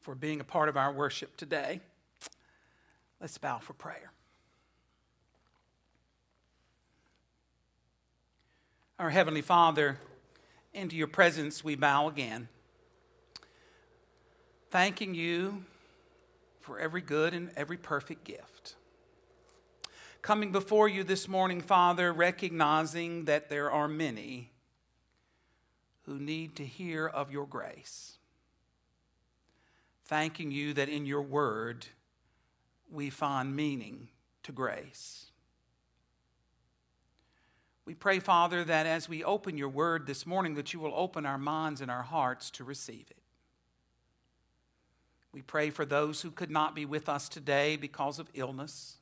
for 0.08 0.16
being 0.16 0.40
a 0.40 0.44
part 0.46 0.70
of 0.70 0.78
our 0.78 0.94
worship 0.94 1.36
today. 1.36 1.82
Let's 3.20 3.38
bow 3.38 3.58
for 3.58 3.74
prayer. 3.74 4.14
Our 8.98 9.10
Heavenly 9.10 9.42
Father, 9.42 10.00
into 10.74 10.96
your 10.96 11.08
presence 11.08 11.62
we 11.62 11.76
bow 11.76 12.08
again, 12.08 12.48
thanking 14.72 15.14
you 15.14 15.66
for 16.62 16.80
every 16.80 17.02
good 17.02 17.34
and 17.34 17.52
every 17.58 17.76
perfect 17.76 18.24
gift. 18.24 18.76
Coming 20.22 20.54
before 20.54 20.88
you 20.88 21.04
this 21.04 21.28
morning, 21.28 21.60
Father, 21.60 22.14
recognizing 22.14 23.26
that 23.26 23.50
there 23.50 23.70
are 23.70 23.90
many 23.90 24.52
who 26.04 26.18
need 26.18 26.56
to 26.56 26.66
hear 26.66 27.06
of 27.06 27.30
your 27.30 27.46
grace. 27.46 28.17
Thanking 30.08 30.52
you 30.52 30.74
that 30.74 30.90
in 30.90 31.06
your 31.06 31.22
word 31.22 31.86
we 32.90 33.10
find 33.10 33.56
meaning 33.56 34.08
to 34.44 34.52
grace. 34.52 35.26
We 37.86 37.94
pray, 37.94 38.20
Father, 38.20 38.64
that 38.64 38.86
as 38.86 39.08
we 39.08 39.24
open 39.24 39.58
your 39.58 39.70
word 39.70 40.08
this 40.08 40.26
morning, 40.26 40.56
that 40.56 40.74
you 40.74 40.80
will 40.80 40.94
open 40.96 41.26
our 41.26 41.38
minds 41.38 41.82
and 41.82 41.92
our 41.92 42.04
hearts 42.04 42.50
to 42.52 42.64
receive 42.64 43.06
it. 43.10 43.18
We 45.34 45.42
pray 45.42 45.70
for 45.70 45.86
those 45.86 46.22
who 46.22 46.32
could 46.32 46.52
not 46.52 46.76
be 46.76 46.86
with 46.86 47.08
us 47.08 47.30
today 47.30 47.76
because 47.76 48.20
of 48.20 48.30
illness, 48.34 48.98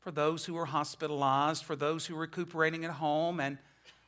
for 0.00 0.10
those 0.10 0.44
who 0.44 0.56
are 0.56 0.66
hospitalized, 0.66 1.64
for 1.64 1.76
those 1.76 2.06
who 2.06 2.16
are 2.16 2.20
recuperating 2.20 2.84
at 2.84 2.92
home, 2.92 3.40
and 3.40 3.58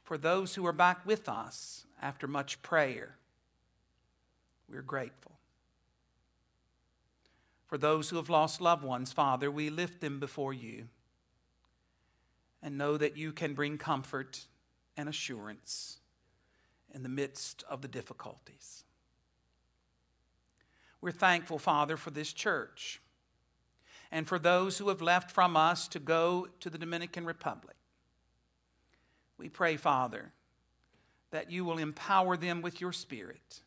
for 0.05 0.17
those 0.17 0.55
who 0.55 0.67
are 0.67 0.73
back 0.73 1.05
with 1.05 1.29
us 1.29 1.85
after 2.01 2.27
much 2.27 2.63
prayer. 2.63 3.17
We're 4.71 4.83
grateful. 4.83 5.34
For 7.75 7.79
those 7.79 8.09
who 8.09 8.19
have 8.19 8.31
lost 8.31 8.61
loved 8.61 8.85
ones, 8.85 9.13
Father, 9.13 9.51
we 9.51 9.69
lift 9.69 10.01
them 10.01 10.21
before 10.21 10.53
you 10.53 10.87
and 12.63 12.79
know 12.79 12.97
that 12.97 13.17
you 13.17 13.33
can 13.33 13.53
bring 13.53 13.79
comfort 13.79 14.47
and 14.97 15.09
assurance 15.09 15.99
in 16.95 17.03
the 17.03 17.09
midst 17.09 17.65
of 17.69 17.83
the 17.83 17.89
difficulties. 17.89 18.85
We're 21.01 21.11
thankful, 21.11 21.59
Father, 21.59 21.97
for 21.97 22.13
this 22.13 22.33
church 22.33 23.03
and 24.13 24.29
for 24.29 24.39
those 24.39 24.79
who 24.79 24.89
have 24.89 25.03
left 25.03 25.33
from 25.33 25.57
us 25.57 25.89
to 25.89 25.99
go 25.99 26.47
to 26.61 26.71
the 26.71 26.79
Dominican 26.79 27.25
Republic. 27.25 27.75
We 29.37 29.49
pray, 29.49 29.77
Father, 29.79 30.33
that 31.33 31.51
you 31.51 31.65
will 31.65 31.79
empower 31.79 32.37
them 32.37 32.63
with 32.63 32.81
your 32.81 32.93
Spirit 32.93 33.64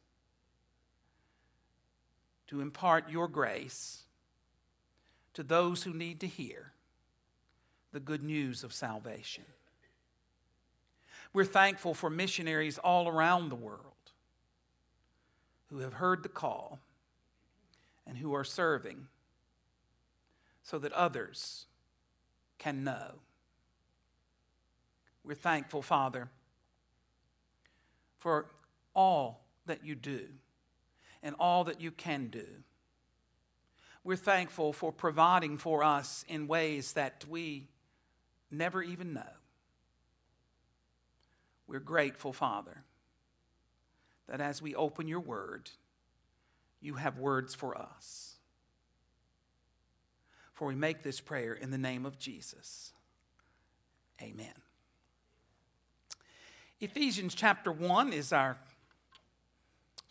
to 2.47 2.61
impart 2.61 3.09
your 3.09 3.27
grace 3.27 4.03
to 5.33 5.43
those 5.43 5.83
who 5.83 5.93
need 5.93 6.19
to 6.21 6.27
hear 6.27 6.71
the 7.91 7.99
good 7.99 8.23
news 8.23 8.63
of 8.63 8.73
salvation. 8.73 9.43
We're 11.33 11.45
thankful 11.45 11.93
for 11.93 12.09
missionaries 12.09 12.77
all 12.77 13.07
around 13.07 13.49
the 13.49 13.55
world 13.55 13.81
who 15.69 15.79
have 15.79 15.93
heard 15.93 16.23
the 16.23 16.29
call 16.29 16.79
and 18.05 18.17
who 18.17 18.33
are 18.33 18.43
serving 18.43 19.07
so 20.63 20.79
that 20.79 20.91
others 20.93 21.65
can 22.57 22.83
know. 22.83 23.19
We're 25.23 25.35
thankful, 25.35 25.81
Father, 25.81 26.29
for 28.17 28.45
all 28.95 29.45
that 29.65 29.85
you 29.85 29.93
do 29.93 30.27
and 31.23 31.35
all 31.39 31.63
that 31.65 31.81
you 31.81 31.91
can 31.91 32.27
do. 32.27 32.45
We're 34.03 34.15
thankful 34.15 34.71
for 34.73 34.91
providing 34.91 35.57
for 35.57 35.83
us 35.83 36.23
in 36.27 36.47
ways 36.47 36.93
that 36.93 37.25
we 37.27 37.67
never 38.49 38.81
even 38.81 39.13
know. 39.13 39.23
We're 41.67 41.79
grateful, 41.79 42.31
Father, 42.31 42.83
that 44.29 44.39
as 44.39 44.61
we 44.61 44.73
open 44.75 45.07
your 45.07 45.19
word, 45.19 45.69
you 46.79 46.95
have 46.95 47.19
words 47.19 47.53
for 47.53 47.77
us. 47.77 48.35
For 50.53 50.67
we 50.67 50.75
make 50.75 51.03
this 51.03 51.19
prayer 51.19 51.53
in 51.53 51.71
the 51.71 51.77
name 51.77 52.05
of 52.05 52.17
Jesus. 52.17 52.93
Amen. 54.21 54.53
Ephesians 56.79 57.35
chapter 57.35 57.71
1 57.71 58.13
is 58.13 58.31
our 58.31 58.57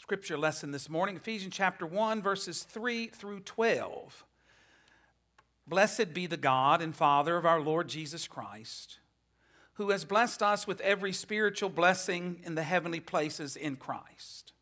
scripture 0.06 0.38
lesson 0.38 0.70
this 0.70 0.88
morning. 0.88 1.16
Ephesians 1.16 1.52
chapter 1.52 1.84
1, 1.84 2.22
verses 2.22 2.62
3 2.62 3.08
through 3.08 3.40
12. 3.40 4.24
Blessed 5.66 6.14
be 6.14 6.28
the 6.28 6.36
God 6.36 6.80
and 6.80 6.94
Father 6.94 7.36
of 7.36 7.44
our 7.44 7.60
Lord 7.60 7.88
Jesus 7.88 8.28
Christ, 8.28 9.00
who 9.72 9.90
has 9.90 10.04
blessed 10.04 10.44
us 10.44 10.64
with 10.64 10.80
every 10.82 11.12
spiritual 11.12 11.70
blessing 11.70 12.38
in 12.44 12.54
the 12.54 12.62
heavenly 12.62 13.00
places 13.00 13.56
in 13.56 13.74
Christ. 13.74 14.52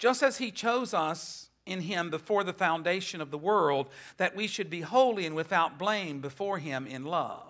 Just 0.00 0.24
as 0.24 0.38
he 0.38 0.50
chose 0.50 0.92
us 0.92 1.50
in 1.64 1.82
him 1.82 2.10
before 2.10 2.42
the 2.42 2.52
foundation 2.52 3.20
of 3.20 3.30
the 3.30 3.38
world, 3.38 3.88
that 4.16 4.34
we 4.34 4.48
should 4.48 4.68
be 4.68 4.80
holy 4.80 5.26
and 5.26 5.36
without 5.36 5.78
blame 5.78 6.20
before 6.20 6.58
him 6.58 6.88
in 6.88 7.04
love. 7.04 7.47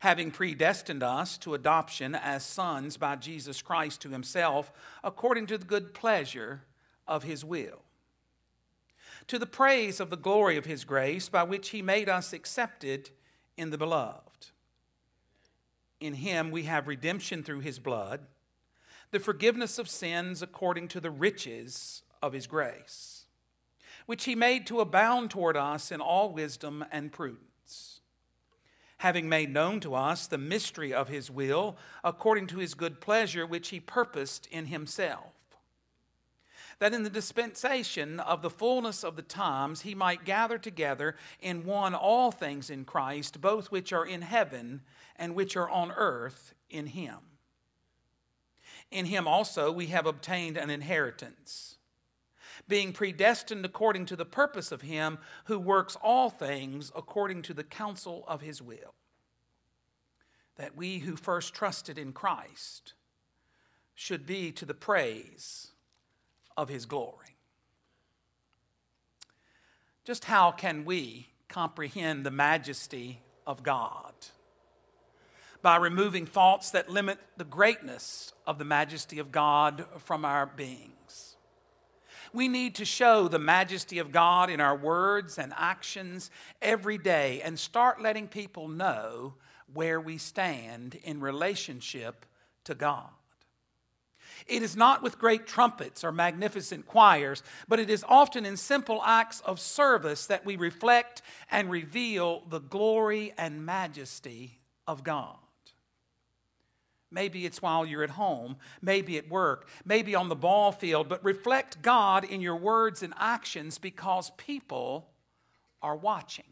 Having 0.00 0.30
predestined 0.30 1.02
us 1.02 1.36
to 1.38 1.54
adoption 1.54 2.14
as 2.14 2.44
sons 2.44 2.96
by 2.96 3.16
Jesus 3.16 3.62
Christ 3.62 4.00
to 4.02 4.10
himself, 4.10 4.72
according 5.02 5.46
to 5.46 5.58
the 5.58 5.64
good 5.64 5.92
pleasure 5.92 6.62
of 7.06 7.24
his 7.24 7.44
will 7.44 7.82
to 9.28 9.38
the 9.38 9.46
praise 9.46 10.00
of 10.00 10.10
the 10.10 10.16
glory 10.16 10.56
of 10.56 10.64
his 10.64 10.84
grace, 10.84 11.28
by 11.28 11.42
which 11.42 11.70
he 11.70 11.82
made 11.82 12.08
us 12.08 12.32
accepted 12.32 13.10
in 13.56 13.70
the 13.70 13.78
beloved. 13.78 14.48
In 16.00 16.14
him 16.14 16.50
we 16.50 16.64
have 16.64 16.88
redemption 16.88 17.42
through 17.42 17.60
his 17.60 17.78
blood, 17.78 18.26
the 19.10 19.20
forgiveness 19.20 19.78
of 19.78 19.88
sins 19.88 20.42
according 20.42 20.88
to 20.88 21.00
the 21.00 21.10
riches 21.10 22.02
of 22.22 22.32
his 22.32 22.46
grace, 22.46 23.24
which 24.06 24.24
he 24.24 24.34
made 24.34 24.66
to 24.66 24.80
abound 24.80 25.30
toward 25.30 25.56
us 25.56 25.92
in 25.92 26.00
all 26.00 26.32
wisdom 26.32 26.84
and 26.90 27.12
prudence, 27.12 27.47
having 28.98 29.28
made 29.28 29.50
known 29.50 29.80
to 29.80 29.94
us 29.94 30.26
the 30.26 30.38
mystery 30.38 30.92
of 30.92 31.08
his 31.08 31.30
will, 31.30 31.76
according 32.04 32.46
to 32.48 32.58
his 32.58 32.74
good 32.74 33.00
pleasure, 33.00 33.46
which 33.46 33.68
he 33.68 33.80
purposed 33.80 34.46
in 34.50 34.66
himself 34.66 35.32
that 36.78 36.94
in 36.94 37.02
the 37.02 37.10
dispensation 37.10 38.20
of 38.20 38.42
the 38.42 38.50
fullness 38.50 39.02
of 39.02 39.16
the 39.16 39.22
times 39.22 39.80
he 39.80 39.94
might 39.94 40.24
gather 40.24 40.58
together 40.58 41.16
in 41.40 41.64
one 41.64 41.94
all 41.94 42.30
things 42.30 42.70
in 42.70 42.84
Christ, 42.84 43.40
both 43.40 43.70
which 43.70 43.92
are 43.92 44.06
in 44.06 44.22
heaven 44.22 44.82
and 45.16 45.34
which 45.34 45.56
are 45.56 45.68
on 45.68 45.90
earth 45.92 46.54
in 46.70 46.86
him. 46.86 47.18
In 48.90 49.06
him 49.06 49.26
also 49.26 49.72
we 49.72 49.86
have 49.86 50.06
obtained 50.06 50.56
an 50.56 50.70
inheritance, 50.70 51.77
being 52.66 52.92
predestined 52.92 53.64
according 53.64 54.06
to 54.06 54.16
the 54.16 54.24
purpose 54.24 54.72
of 54.72 54.82
him 54.82 55.18
who 55.44 55.58
works 55.58 55.96
all 56.02 56.30
things 56.30 56.90
according 56.96 57.42
to 57.42 57.54
the 57.54 57.64
counsel 57.64 58.24
of 58.26 58.40
his 58.40 58.60
will, 58.60 58.94
that 60.56 60.76
we 60.76 60.98
who 60.98 61.14
first 61.14 61.54
trusted 61.54 61.98
in 61.98 62.12
Christ 62.12 62.94
should 63.94 64.26
be 64.26 64.52
to 64.52 64.64
the 64.64 64.74
praise 64.74 65.68
of 66.56 66.68
his 66.68 66.86
glory. 66.86 67.36
Just 70.04 70.24
how 70.24 70.52
can 70.52 70.84
we 70.84 71.28
comprehend 71.48 72.24
the 72.24 72.30
majesty 72.30 73.20
of 73.46 73.62
God? 73.62 74.12
By 75.60 75.76
removing 75.76 76.24
thoughts 76.24 76.70
that 76.70 76.88
limit 76.88 77.18
the 77.36 77.44
greatness 77.44 78.32
of 78.46 78.58
the 78.58 78.64
majesty 78.64 79.18
of 79.18 79.32
God 79.32 79.84
from 79.98 80.24
our 80.24 80.46
beings. 80.46 81.27
We 82.32 82.48
need 82.48 82.74
to 82.76 82.84
show 82.84 83.28
the 83.28 83.38
majesty 83.38 83.98
of 83.98 84.12
God 84.12 84.50
in 84.50 84.60
our 84.60 84.76
words 84.76 85.38
and 85.38 85.52
actions 85.56 86.30
every 86.60 86.98
day 86.98 87.40
and 87.42 87.58
start 87.58 88.02
letting 88.02 88.28
people 88.28 88.68
know 88.68 89.34
where 89.72 90.00
we 90.00 90.18
stand 90.18 90.94
in 91.02 91.20
relationship 91.20 92.26
to 92.64 92.74
God. 92.74 93.08
It 94.46 94.62
is 94.62 94.76
not 94.76 95.02
with 95.02 95.18
great 95.18 95.46
trumpets 95.46 96.04
or 96.04 96.12
magnificent 96.12 96.86
choirs, 96.86 97.42
but 97.66 97.80
it 97.80 97.90
is 97.90 98.04
often 98.08 98.46
in 98.46 98.56
simple 98.56 99.02
acts 99.04 99.40
of 99.40 99.60
service 99.60 100.26
that 100.26 100.46
we 100.46 100.56
reflect 100.56 101.22
and 101.50 101.70
reveal 101.70 102.42
the 102.48 102.60
glory 102.60 103.34
and 103.36 103.66
majesty 103.66 104.58
of 104.86 105.02
God. 105.02 105.36
Maybe 107.10 107.46
it's 107.46 107.62
while 107.62 107.86
you're 107.86 108.04
at 108.04 108.10
home, 108.10 108.56
maybe 108.82 109.16
at 109.16 109.28
work, 109.28 109.68
maybe 109.84 110.14
on 110.14 110.28
the 110.28 110.36
ball 110.36 110.72
field, 110.72 111.08
but 111.08 111.24
reflect 111.24 111.80
God 111.80 112.24
in 112.24 112.42
your 112.42 112.56
words 112.56 113.02
and 113.02 113.14
actions 113.18 113.78
because 113.78 114.30
people 114.36 115.08
are 115.80 115.96
watching. 115.96 116.44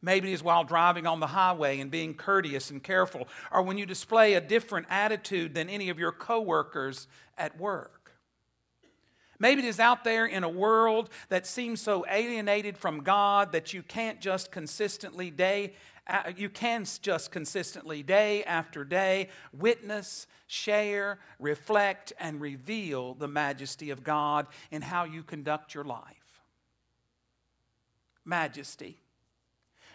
Maybe 0.00 0.30
it 0.30 0.34
is 0.34 0.44
while 0.44 0.62
driving 0.62 1.06
on 1.06 1.18
the 1.18 1.26
highway 1.26 1.80
and 1.80 1.90
being 1.90 2.14
courteous 2.14 2.70
and 2.70 2.80
careful, 2.80 3.26
or 3.50 3.62
when 3.62 3.78
you 3.78 3.86
display 3.86 4.34
a 4.34 4.40
different 4.40 4.86
attitude 4.88 5.54
than 5.54 5.68
any 5.68 5.88
of 5.88 5.98
your 5.98 6.12
coworkers 6.12 7.08
at 7.36 7.58
work. 7.58 8.12
Maybe 9.40 9.62
it 9.62 9.68
is 9.68 9.80
out 9.80 10.04
there 10.04 10.26
in 10.26 10.42
a 10.44 10.48
world 10.48 11.10
that 11.28 11.46
seems 11.46 11.80
so 11.80 12.04
alienated 12.08 12.76
from 12.76 13.02
God 13.02 13.52
that 13.52 13.72
you 13.72 13.82
can't 13.82 14.20
just 14.20 14.50
consistently 14.50 15.30
day 15.30 15.74
you 16.36 16.48
can 16.48 16.86
just 17.02 17.30
consistently 17.30 18.02
day 18.02 18.42
after 18.44 18.84
day 18.84 19.28
witness, 19.52 20.26
share, 20.46 21.18
reflect 21.38 22.12
and 22.18 22.40
reveal 22.40 23.14
the 23.14 23.28
majesty 23.28 23.90
of 23.90 24.02
God 24.02 24.46
in 24.70 24.82
how 24.82 25.04
you 25.04 25.22
conduct 25.22 25.74
your 25.74 25.84
life. 25.84 26.42
majesty. 28.24 28.98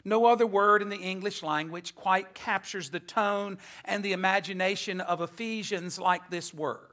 No 0.06 0.26
other 0.26 0.46
word 0.48 0.82
in 0.82 0.90
the 0.90 0.98
English 0.98 1.44
language 1.44 1.96
quite 1.96 2.34
captures 2.34 2.90
the 2.90 3.00
tone 3.00 3.58
and 3.86 4.04
the 4.04 4.12
imagination 4.12 5.00
of 5.00 5.22
Ephesians 5.22 5.98
like 5.98 6.30
this 6.30 6.54
word. 6.54 6.93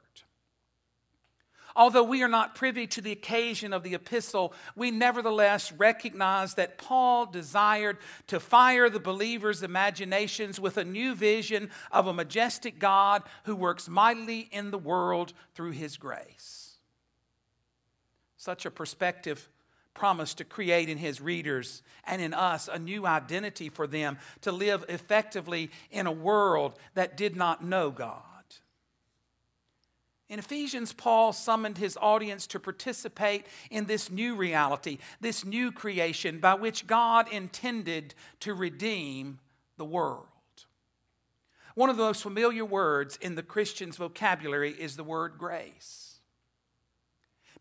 Although 1.75 2.03
we 2.03 2.23
are 2.23 2.27
not 2.27 2.55
privy 2.55 2.87
to 2.87 3.01
the 3.01 3.11
occasion 3.11 3.73
of 3.73 3.83
the 3.83 3.93
epistle, 3.93 4.53
we 4.75 4.91
nevertheless 4.91 5.71
recognize 5.71 6.55
that 6.55 6.77
Paul 6.77 7.25
desired 7.25 7.97
to 8.27 8.39
fire 8.39 8.89
the 8.89 8.99
believers' 8.99 9.63
imaginations 9.63 10.59
with 10.59 10.77
a 10.77 10.83
new 10.83 11.15
vision 11.15 11.69
of 11.91 12.07
a 12.07 12.13
majestic 12.13 12.79
God 12.79 13.23
who 13.43 13.55
works 13.55 13.87
mightily 13.87 14.49
in 14.51 14.71
the 14.71 14.77
world 14.77 15.33
through 15.55 15.71
his 15.71 15.97
grace. 15.97 16.77
Such 18.37 18.65
a 18.65 18.71
perspective 18.71 19.49
promised 19.93 20.39
to 20.39 20.43
create 20.43 20.89
in 20.89 20.97
his 20.97 21.21
readers 21.21 21.83
and 22.05 22.21
in 22.21 22.33
us 22.33 22.67
a 22.71 22.79
new 22.79 23.05
identity 23.05 23.69
for 23.69 23.85
them 23.87 24.17
to 24.41 24.51
live 24.51 24.83
effectively 24.89 25.69
in 25.91 26.07
a 26.07 26.11
world 26.11 26.77
that 26.95 27.17
did 27.17 27.35
not 27.35 27.63
know 27.63 27.91
God. 27.91 28.23
In 30.31 30.39
Ephesians, 30.39 30.93
Paul 30.93 31.33
summoned 31.33 31.77
his 31.77 31.97
audience 32.01 32.47
to 32.47 32.59
participate 32.59 33.45
in 33.69 33.85
this 33.85 34.09
new 34.09 34.33
reality, 34.33 34.97
this 35.19 35.43
new 35.43 35.73
creation 35.73 36.39
by 36.39 36.53
which 36.53 36.87
God 36.87 37.27
intended 37.33 38.15
to 38.39 38.53
redeem 38.53 39.39
the 39.75 39.83
world. 39.83 40.27
One 41.75 41.89
of 41.89 41.97
the 41.97 42.03
most 42.03 42.23
familiar 42.23 42.63
words 42.63 43.17
in 43.21 43.35
the 43.35 43.43
Christian's 43.43 43.97
vocabulary 43.97 44.71
is 44.71 44.95
the 44.95 45.03
word 45.03 45.33
grace. 45.37 46.00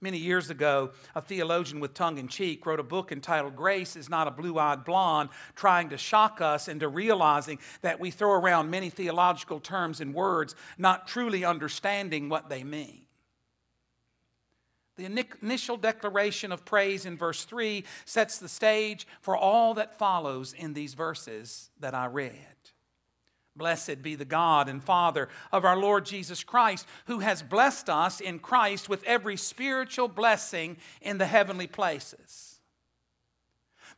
Many 0.03 0.17
years 0.17 0.49
ago, 0.49 0.93
a 1.15 1.21
theologian 1.21 1.79
with 1.79 1.93
tongue 1.93 2.17
in 2.17 2.27
cheek 2.27 2.65
wrote 2.65 2.81
a 2.81 2.85
book 2.85 3.13
entitled 3.13 3.55
Grace 3.55 3.97
is 3.97 4.09
Not 4.09 4.27
a 4.27 4.31
Blue 4.31 4.59
Eyed 4.59 4.83
Blonde, 4.83 5.29
trying 5.55 5.91
to 5.91 5.99
shock 5.99 6.41
us 6.41 6.69
into 6.69 6.89
realizing 6.89 7.59
that 7.83 8.01
we 8.01 8.11
throw 8.11 8.33
around 8.33 8.71
many 8.71 8.89
theological 8.89 9.61
terms 9.61 10.01
and 10.01 10.15
words, 10.15 10.55
not 10.79 11.07
truly 11.07 11.45
understanding 11.45 12.31
what 12.31 12.49
they 12.49 12.65
mean. 12.65 13.03
The 14.97 15.05
initial 15.43 15.77
declaration 15.77 16.51
of 16.51 16.65
praise 16.65 17.05
in 17.05 17.19
verse 17.19 17.45
3 17.45 17.85
sets 18.07 18.39
the 18.39 18.49
stage 18.49 19.07
for 19.21 19.37
all 19.37 19.75
that 19.75 19.99
follows 19.99 20.55
in 20.55 20.73
these 20.73 20.95
verses 20.95 21.71
that 21.79 21.95
I 21.95 22.07
read. 22.07 22.35
Blessed 23.57 24.03
be 24.03 24.15
the 24.15 24.25
God 24.25 24.69
and 24.69 24.83
Father 24.83 25.29
of 25.53 25.65
our 25.65 25.77
Lord 25.77 26.07
Jesus 26.07 26.45
Christ, 26.45 26.87
who 27.07 27.19
has 27.19 27.43
blessed 27.43 27.91
us 27.91 28.21
in 28.21 28.39
Christ 28.39 28.89
with 28.89 29.03
every 29.05 29.37
spiritual 29.37 30.09
blessing 30.09 30.77
in 31.03 31.19
the 31.19 31.27
heavenly 31.27 31.67
places. 31.67 32.61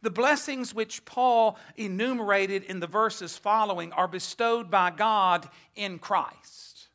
The 0.01 0.11
blessings 0.11 0.75
which 0.75 1.05
Paul 1.05 1.59
enumerated 1.77 2.65
in 2.65 2.81
the 2.81 2.87
verses 2.87 3.39
following 3.39 3.93
are 3.93 4.09
bestowed 4.09 4.71
by 4.71 4.91
God 4.91 5.49
in 5.77 5.99
Christ. 5.99 6.89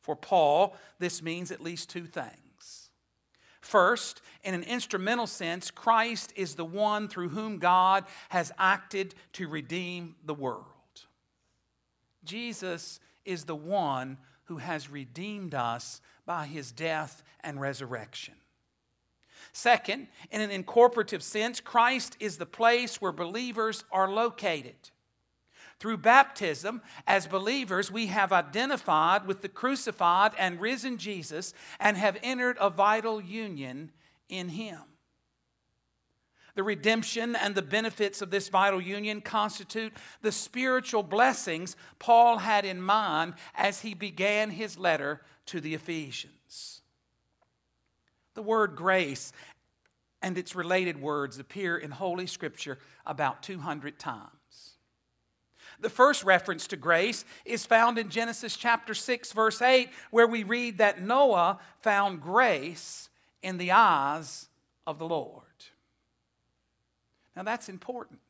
For 0.00 0.16
Paul, 0.16 0.76
this 0.98 1.22
means 1.22 1.50
at 1.50 1.60
least 1.60 1.90
two 1.90 2.06
things. 2.06 2.90
First, 3.60 4.22
in 4.44 4.54
an 4.54 4.62
instrumental 4.62 5.26
sense, 5.26 5.70
Christ 5.70 6.32
is 6.36 6.54
the 6.54 6.64
one 6.64 7.08
through 7.08 7.30
whom 7.30 7.58
God 7.58 8.04
has 8.28 8.52
acted 8.58 9.14
to 9.32 9.48
redeem 9.48 10.14
the 10.24 10.34
world. 10.34 10.66
Jesus 12.24 13.00
is 13.24 13.44
the 13.44 13.56
one 13.56 14.18
who 14.44 14.58
has 14.58 14.90
redeemed 14.90 15.54
us 15.54 16.00
by 16.26 16.46
his 16.46 16.72
death 16.72 17.22
and 17.40 17.60
resurrection. 17.60 18.34
Second, 19.52 20.08
in 20.30 20.40
an 20.40 20.50
incorporative 20.50 21.22
sense, 21.22 21.60
Christ 21.60 22.16
is 22.18 22.38
the 22.38 22.46
place 22.46 23.00
where 23.00 23.12
believers 23.12 23.84
are 23.92 24.10
located. 24.10 24.74
Through 25.78 25.98
baptism, 25.98 26.82
as 27.06 27.26
believers, 27.26 27.90
we 27.90 28.06
have 28.06 28.32
identified 28.32 29.26
with 29.26 29.42
the 29.42 29.48
crucified 29.48 30.32
and 30.38 30.60
risen 30.60 30.98
Jesus 30.98 31.52
and 31.78 31.96
have 31.96 32.16
entered 32.22 32.56
a 32.60 32.70
vital 32.70 33.20
union 33.20 33.92
in 34.28 34.48
him. 34.50 34.80
The 36.54 36.62
redemption 36.62 37.34
and 37.34 37.54
the 37.54 37.62
benefits 37.62 38.22
of 38.22 38.30
this 38.30 38.48
vital 38.48 38.80
union 38.80 39.20
constitute 39.20 39.92
the 40.22 40.30
spiritual 40.30 41.02
blessings 41.02 41.76
Paul 41.98 42.38
had 42.38 42.64
in 42.64 42.80
mind 42.80 43.34
as 43.54 43.80
he 43.80 43.94
began 43.94 44.50
his 44.50 44.78
letter 44.78 45.20
to 45.46 45.60
the 45.60 45.74
Ephesians. 45.74 46.82
The 48.34 48.42
word 48.42 48.76
grace 48.76 49.32
and 50.22 50.38
its 50.38 50.54
related 50.54 51.00
words 51.00 51.38
appear 51.38 51.76
in 51.76 51.90
Holy 51.90 52.26
Scripture 52.26 52.78
about 53.04 53.42
200 53.42 53.98
times. 53.98 54.30
The 55.80 55.90
first 55.90 56.24
reference 56.24 56.66
to 56.68 56.76
grace 56.76 57.24
is 57.44 57.66
found 57.66 57.98
in 57.98 58.08
Genesis 58.08 58.56
chapter 58.56 58.94
6, 58.94 59.32
verse 59.32 59.60
8, 59.60 59.90
where 60.10 60.26
we 60.26 60.44
read 60.44 60.78
that 60.78 61.02
Noah 61.02 61.58
found 61.80 62.22
grace 62.22 63.10
in 63.42 63.58
the 63.58 63.72
eyes 63.72 64.48
of 64.86 64.98
the 64.98 65.06
Lord. 65.06 65.43
Now, 67.36 67.42
that's 67.42 67.68
important. 67.68 68.20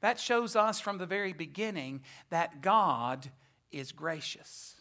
That 0.00 0.20
shows 0.20 0.56
us 0.56 0.80
from 0.80 0.98
the 0.98 1.06
very 1.06 1.32
beginning 1.32 2.02
that 2.30 2.60
God 2.60 3.30
is 3.72 3.92
gracious. 3.92 4.76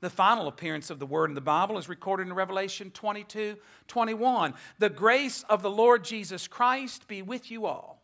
The 0.00 0.10
final 0.10 0.48
appearance 0.48 0.90
of 0.90 0.98
the 0.98 1.06
word 1.06 1.30
in 1.30 1.34
the 1.34 1.40
Bible 1.40 1.78
is 1.78 1.88
recorded 1.88 2.26
in 2.26 2.34
Revelation 2.34 2.90
22 2.90 3.56
21. 3.86 4.54
The 4.78 4.90
grace 4.90 5.44
of 5.48 5.62
the 5.62 5.70
Lord 5.70 6.04
Jesus 6.04 6.48
Christ 6.48 7.06
be 7.06 7.22
with 7.22 7.50
you 7.50 7.66
all. 7.66 8.02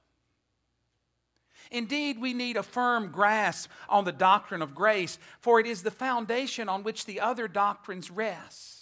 Indeed, 1.70 2.20
we 2.20 2.34
need 2.34 2.56
a 2.56 2.62
firm 2.62 3.10
grasp 3.10 3.70
on 3.88 4.04
the 4.04 4.12
doctrine 4.12 4.62
of 4.62 4.74
grace, 4.74 5.18
for 5.40 5.60
it 5.60 5.66
is 5.66 5.82
the 5.82 5.90
foundation 5.90 6.68
on 6.68 6.82
which 6.82 7.04
the 7.04 7.20
other 7.20 7.48
doctrines 7.48 8.10
rest. 8.10 8.77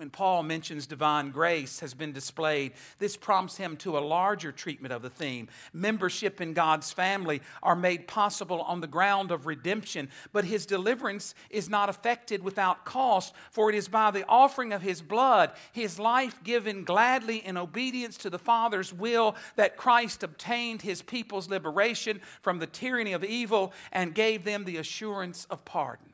When 0.00 0.08
Paul 0.08 0.44
mentions 0.44 0.86
divine 0.86 1.30
grace 1.30 1.80
has 1.80 1.92
been 1.92 2.12
displayed, 2.12 2.72
this 2.98 3.18
prompts 3.18 3.58
him 3.58 3.76
to 3.76 3.98
a 3.98 4.00
larger 4.00 4.50
treatment 4.50 4.94
of 4.94 5.02
the 5.02 5.10
theme. 5.10 5.48
Membership 5.74 6.40
in 6.40 6.54
God's 6.54 6.90
family 6.90 7.42
are 7.62 7.76
made 7.76 8.08
possible 8.08 8.62
on 8.62 8.80
the 8.80 8.86
ground 8.86 9.30
of 9.30 9.44
redemption, 9.44 10.08
but 10.32 10.46
his 10.46 10.64
deliverance 10.64 11.34
is 11.50 11.68
not 11.68 11.90
effected 11.90 12.42
without 12.42 12.86
cost, 12.86 13.34
for 13.50 13.68
it 13.68 13.76
is 13.76 13.88
by 13.88 14.10
the 14.10 14.24
offering 14.26 14.72
of 14.72 14.80
his 14.80 15.02
blood, 15.02 15.50
his 15.70 15.98
life 15.98 16.42
given 16.42 16.82
gladly 16.82 17.44
in 17.44 17.58
obedience 17.58 18.16
to 18.16 18.30
the 18.30 18.38
Father's 18.38 18.94
will, 18.94 19.36
that 19.56 19.76
Christ 19.76 20.22
obtained 20.22 20.80
his 20.80 21.02
people's 21.02 21.50
liberation 21.50 22.22
from 22.40 22.58
the 22.58 22.66
tyranny 22.66 23.12
of 23.12 23.22
evil 23.22 23.74
and 23.92 24.14
gave 24.14 24.44
them 24.44 24.64
the 24.64 24.78
assurance 24.78 25.46
of 25.50 25.66
pardon. 25.66 26.06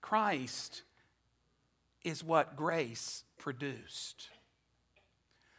Christ 0.00 0.82
is 2.04 2.22
what 2.22 2.56
grace 2.56 3.24
produced. 3.38 4.28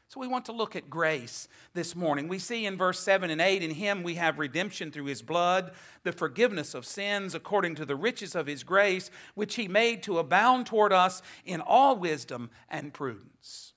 So 0.07 0.21
we 0.21 0.27
want 0.27 0.45
to 0.45 0.53
look 0.53 0.77
at 0.77 0.89
grace 0.89 1.49
this 1.73 1.93
morning. 1.93 2.29
We 2.29 2.39
see 2.39 2.65
in 2.65 2.77
verse 2.77 3.01
7 3.01 3.29
and 3.29 3.41
8 3.41 3.61
in 3.61 3.71
him 3.71 4.01
we 4.01 4.15
have 4.15 4.39
redemption 4.39 4.89
through 4.89 5.07
his 5.07 5.21
blood, 5.21 5.71
the 6.03 6.13
forgiveness 6.13 6.73
of 6.73 6.85
sins 6.85 7.35
according 7.35 7.75
to 7.75 7.85
the 7.85 7.97
riches 7.97 8.33
of 8.33 8.47
his 8.47 8.63
grace, 8.63 9.11
which 9.33 9.55
he 9.55 9.67
made 9.67 10.03
to 10.03 10.19
abound 10.19 10.67
toward 10.67 10.93
us 10.93 11.21
in 11.43 11.59
all 11.59 11.97
wisdom 11.97 12.49
and 12.69 12.93
prudence. 12.93 13.73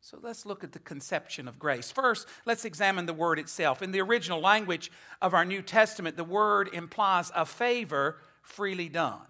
So 0.00 0.18
let's 0.20 0.44
look 0.44 0.62
at 0.62 0.72
the 0.72 0.78
conception 0.78 1.48
of 1.48 1.58
grace. 1.58 1.90
First, 1.90 2.28
let's 2.44 2.66
examine 2.66 3.06
the 3.06 3.14
word 3.14 3.38
itself. 3.38 3.80
In 3.80 3.92
the 3.92 4.02
original 4.02 4.40
language 4.40 4.92
of 5.22 5.32
our 5.32 5.46
New 5.46 5.62
Testament, 5.62 6.18
the 6.18 6.24
word 6.24 6.68
implies 6.70 7.32
a 7.34 7.46
favor 7.46 8.18
freely 8.42 8.90
done. 8.90 9.20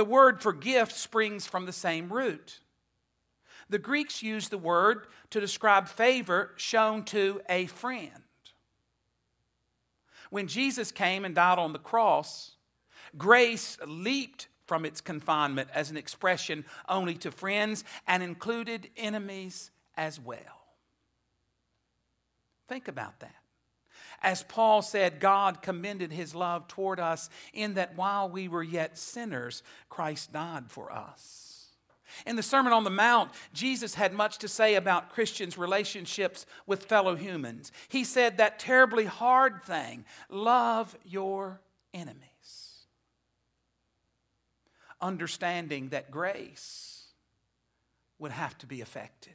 The 0.00 0.04
word 0.06 0.40
for 0.40 0.54
gift 0.54 0.92
springs 0.92 1.46
from 1.46 1.66
the 1.66 1.74
same 1.74 2.10
root. 2.10 2.60
The 3.68 3.78
Greeks 3.78 4.22
used 4.22 4.48
the 4.48 4.56
word 4.56 5.06
to 5.28 5.40
describe 5.40 5.88
favor 5.88 6.52
shown 6.56 7.04
to 7.04 7.42
a 7.50 7.66
friend. 7.66 8.22
When 10.30 10.46
Jesus 10.46 10.90
came 10.90 11.26
and 11.26 11.34
died 11.34 11.58
on 11.58 11.74
the 11.74 11.78
cross, 11.78 12.52
grace 13.18 13.76
leaped 13.86 14.48
from 14.64 14.86
its 14.86 15.02
confinement 15.02 15.68
as 15.74 15.90
an 15.90 15.98
expression 15.98 16.64
only 16.88 17.16
to 17.16 17.30
friends 17.30 17.84
and 18.06 18.22
included 18.22 18.88
enemies 18.96 19.70
as 19.98 20.18
well. 20.18 20.64
Think 22.68 22.88
about 22.88 23.20
that. 23.20 23.39
As 24.22 24.42
Paul 24.42 24.82
said, 24.82 25.20
God 25.20 25.62
commended 25.62 26.12
his 26.12 26.34
love 26.34 26.68
toward 26.68 27.00
us 27.00 27.30
in 27.54 27.74
that 27.74 27.96
while 27.96 28.28
we 28.28 28.48
were 28.48 28.62
yet 28.62 28.98
sinners, 28.98 29.62
Christ 29.88 30.32
died 30.32 30.64
for 30.68 30.92
us. 30.92 31.50
In 32.26 32.36
the 32.36 32.42
Sermon 32.42 32.72
on 32.72 32.84
the 32.84 32.90
Mount, 32.90 33.30
Jesus 33.54 33.94
had 33.94 34.12
much 34.12 34.38
to 34.38 34.48
say 34.48 34.74
about 34.74 35.10
Christians' 35.10 35.56
relationships 35.56 36.44
with 36.66 36.84
fellow 36.84 37.14
humans. 37.14 37.72
He 37.88 38.04
said 38.04 38.36
that 38.36 38.58
terribly 38.58 39.04
hard 39.04 39.62
thing 39.64 40.04
love 40.28 40.96
your 41.04 41.60
enemies. 41.94 42.24
Understanding 45.00 45.90
that 45.90 46.10
grace 46.10 47.06
would 48.18 48.32
have 48.32 48.58
to 48.58 48.66
be 48.66 48.82
affected. 48.82 49.34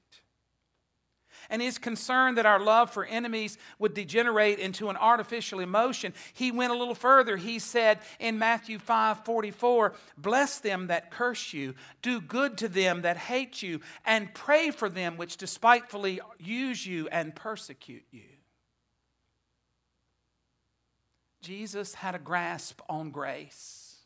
And 1.49 1.61
his 1.61 1.77
concern 1.77 2.35
that 2.35 2.45
our 2.45 2.59
love 2.59 2.91
for 2.91 3.05
enemies 3.05 3.57
would 3.79 3.93
degenerate 3.93 4.59
into 4.59 4.89
an 4.89 4.97
artificial 4.97 5.59
emotion, 5.59 6.13
he 6.33 6.51
went 6.51 6.73
a 6.73 6.77
little 6.77 6.95
further. 6.95 7.37
He 7.37 7.59
said 7.59 7.99
in 8.19 8.39
Matthew 8.39 8.79
5 8.79 9.25
44, 9.25 9.93
Bless 10.17 10.59
them 10.59 10.87
that 10.87 11.11
curse 11.11 11.53
you, 11.53 11.75
do 12.01 12.21
good 12.21 12.57
to 12.59 12.67
them 12.67 13.01
that 13.01 13.17
hate 13.17 13.61
you, 13.61 13.81
and 14.05 14.33
pray 14.33 14.71
for 14.71 14.89
them 14.89 15.17
which 15.17 15.37
despitefully 15.37 16.19
use 16.39 16.85
you 16.85 17.07
and 17.09 17.35
persecute 17.35 18.05
you. 18.11 18.23
Jesus 21.45 21.93
had 21.93 22.15
a 22.15 22.19
grasp 22.19 22.81
on 22.89 23.11
grace. 23.11 23.97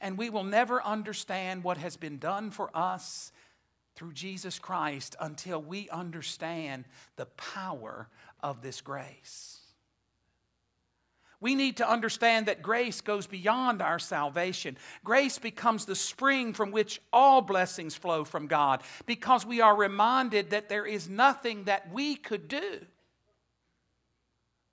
And 0.00 0.16
we 0.16 0.30
will 0.30 0.44
never 0.44 0.80
understand 0.82 1.64
what 1.64 1.78
has 1.78 1.96
been 1.96 2.18
done 2.18 2.50
for 2.50 2.70
us 2.74 3.32
through 3.96 4.12
Jesus 4.12 4.58
Christ 4.58 5.16
until 5.18 5.60
we 5.60 5.88
understand 5.90 6.84
the 7.16 7.26
power 7.26 8.08
of 8.40 8.62
this 8.62 8.80
grace. 8.80 9.60
We 11.40 11.54
need 11.54 11.78
to 11.78 11.90
understand 11.90 12.46
that 12.46 12.62
grace 12.62 13.00
goes 13.00 13.26
beyond 13.26 13.82
our 13.82 13.98
salvation. 13.98 14.78
Grace 15.04 15.38
becomes 15.38 15.84
the 15.84 15.94
spring 15.94 16.54
from 16.54 16.70
which 16.70 17.00
all 17.12 17.42
blessings 17.42 17.94
flow 17.94 18.24
from 18.24 18.46
God 18.46 18.82
because 19.04 19.44
we 19.44 19.60
are 19.60 19.76
reminded 19.76 20.50
that 20.50 20.68
there 20.68 20.86
is 20.86 21.08
nothing 21.08 21.64
that 21.64 21.92
we 21.92 22.16
could 22.16 22.48
do. 22.48 22.80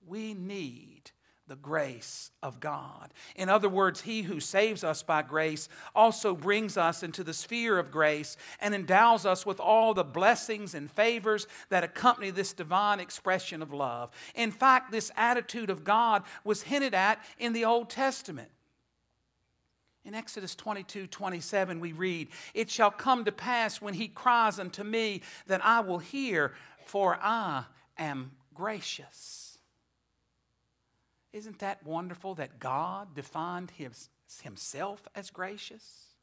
We 0.05 0.33
need 0.33 1.11
the 1.47 1.55
grace 1.57 2.31
of 2.41 2.59
God. 2.59 3.13
In 3.35 3.49
other 3.49 3.67
words, 3.67 4.01
He 4.01 4.21
who 4.21 4.39
saves 4.39 4.83
us 4.83 5.03
by 5.03 5.21
grace 5.21 5.67
also 5.93 6.35
brings 6.35 6.77
us 6.77 7.03
into 7.03 7.23
the 7.23 7.33
sphere 7.33 7.77
of 7.77 7.91
grace 7.91 8.37
and 8.61 8.73
endows 8.73 9.25
us 9.25 9.45
with 9.45 9.59
all 9.59 9.93
the 9.93 10.05
blessings 10.05 10.73
and 10.73 10.89
favors 10.89 11.47
that 11.69 11.83
accompany 11.83 12.29
this 12.29 12.53
divine 12.53 12.99
expression 12.99 13.61
of 13.61 13.73
love. 13.73 14.11
In 14.35 14.51
fact, 14.51 14.91
this 14.91 15.11
attitude 15.17 15.69
of 15.69 15.83
God 15.83 16.23
was 16.43 16.63
hinted 16.63 16.93
at 16.93 17.23
in 17.37 17.53
the 17.53 17.65
Old 17.65 17.89
Testament. 17.89 18.49
In 20.05 20.13
Exodus 20.13 20.55
22 20.55 21.07
27, 21.07 21.79
we 21.79 21.93
read, 21.93 22.27
It 22.53 22.69
shall 22.69 22.91
come 22.91 23.25
to 23.25 23.31
pass 23.31 23.81
when 23.81 23.93
he 23.93 24.07
cries 24.07 24.59
unto 24.59 24.83
me 24.83 25.21
that 25.47 25.63
I 25.63 25.79
will 25.79 25.99
hear, 25.99 26.53
for 26.85 27.17
I 27.21 27.65
am 27.97 28.31
gracious. 28.53 29.52
Isn't 31.33 31.59
that 31.59 31.83
wonderful 31.83 32.35
that 32.35 32.59
God 32.59 33.15
defined 33.15 33.71
his, 33.71 34.09
himself 34.43 35.07
as 35.15 35.31
gracious? 35.31 36.13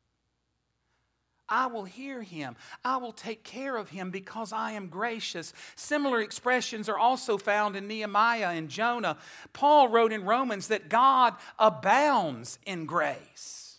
I 1.51 1.67
will 1.67 1.85
hear 1.85 2.23
him. 2.23 2.55
I 2.85 2.99
will 2.99 3.13
take 3.13 3.43
care 3.43 3.77
of 3.77 3.91
him 3.91 4.13
because 4.13 4.53
I 4.53 4.73
am 4.73 4.87
gracious. 4.87 5.53
Similar 5.75 6.21
expressions 6.23 6.89
are 6.89 6.97
also 6.97 7.37
found 7.37 7.75
in 7.75 7.89
Nehemiah 7.89 8.51
and 8.51 8.69
Jonah. 8.69 9.19
Paul 9.53 9.89
wrote 9.89 10.13
in 10.13 10.25
Romans 10.25 10.69
that 10.69 10.89
God 10.89 11.35
abounds 11.59 12.61
in 12.65 12.87
grace. 12.87 13.70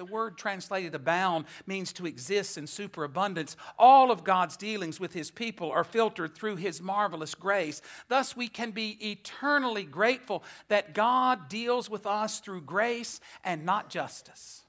The 0.00 0.06
word 0.06 0.38
translated 0.38 0.94
abound 0.94 1.44
means 1.66 1.92
to 1.92 2.06
exist 2.06 2.56
in 2.56 2.66
superabundance. 2.66 3.54
All 3.78 4.10
of 4.10 4.24
God's 4.24 4.56
dealings 4.56 4.98
with 4.98 5.12
his 5.12 5.30
people 5.30 5.70
are 5.70 5.84
filtered 5.84 6.34
through 6.34 6.56
his 6.56 6.80
marvelous 6.80 7.34
grace. 7.34 7.82
Thus, 8.08 8.34
we 8.34 8.48
can 8.48 8.70
be 8.70 8.96
eternally 9.10 9.84
grateful 9.84 10.42
that 10.68 10.94
God 10.94 11.50
deals 11.50 11.90
with 11.90 12.06
us 12.06 12.40
through 12.40 12.62
grace 12.62 13.20
and 13.44 13.66
not 13.66 13.90
justice. 13.90 14.62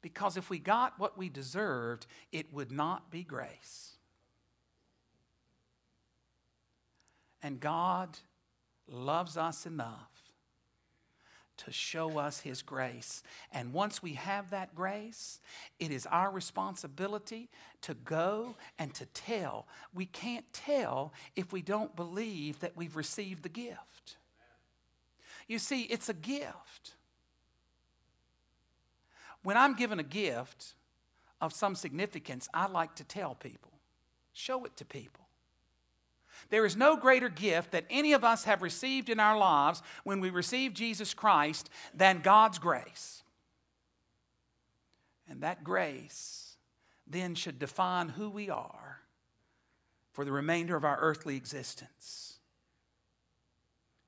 Because 0.00 0.36
if 0.36 0.50
we 0.50 0.58
got 0.58 0.98
what 0.98 1.16
we 1.16 1.28
deserved, 1.28 2.08
it 2.32 2.52
would 2.52 2.72
not 2.72 3.12
be 3.12 3.22
grace. 3.22 3.92
And 7.40 7.60
God 7.60 8.18
loves 8.88 9.36
us 9.36 9.64
enough 9.64 10.11
to 11.64 11.72
show 11.72 12.18
us 12.18 12.40
His 12.40 12.62
grace. 12.62 13.22
And 13.52 13.72
once 13.72 14.02
we 14.02 14.14
have 14.14 14.50
that 14.50 14.74
grace, 14.74 15.40
it 15.78 15.90
is 15.90 16.06
our 16.06 16.30
responsibility 16.30 17.48
to 17.82 17.94
go 17.94 18.56
and 18.78 18.92
to 18.94 19.06
tell. 19.06 19.66
We 19.94 20.06
can't 20.06 20.50
tell 20.52 21.12
if 21.36 21.52
we 21.52 21.62
don't 21.62 21.94
believe 21.94 22.60
that 22.60 22.76
we've 22.76 22.96
received 22.96 23.42
the 23.42 23.48
gift. 23.48 24.16
You 25.48 25.58
see, 25.58 25.82
it's 25.82 26.08
a 26.08 26.14
gift. 26.14 26.94
When 29.42 29.56
I'm 29.56 29.74
given 29.74 29.98
a 29.98 30.04
gift 30.04 30.74
of 31.40 31.52
some 31.52 31.74
significance, 31.74 32.48
I 32.54 32.68
like 32.68 32.94
to 32.96 33.04
tell 33.04 33.34
people, 33.34 33.72
show 34.32 34.64
it 34.64 34.76
to 34.76 34.84
people. 34.84 35.21
There 36.50 36.64
is 36.64 36.76
no 36.76 36.96
greater 36.96 37.28
gift 37.28 37.72
that 37.72 37.86
any 37.90 38.12
of 38.12 38.24
us 38.24 38.44
have 38.44 38.62
received 38.62 39.08
in 39.08 39.20
our 39.20 39.38
lives 39.38 39.82
when 40.04 40.20
we 40.20 40.30
receive 40.30 40.74
Jesus 40.74 41.14
Christ 41.14 41.70
than 41.94 42.20
God's 42.20 42.58
grace. 42.58 43.22
And 45.28 45.42
that 45.42 45.64
grace 45.64 46.56
then 47.06 47.34
should 47.34 47.58
define 47.58 48.10
who 48.10 48.28
we 48.28 48.50
are 48.50 49.00
for 50.12 50.24
the 50.24 50.32
remainder 50.32 50.76
of 50.76 50.84
our 50.84 50.98
earthly 51.00 51.36
existence. 51.36 52.31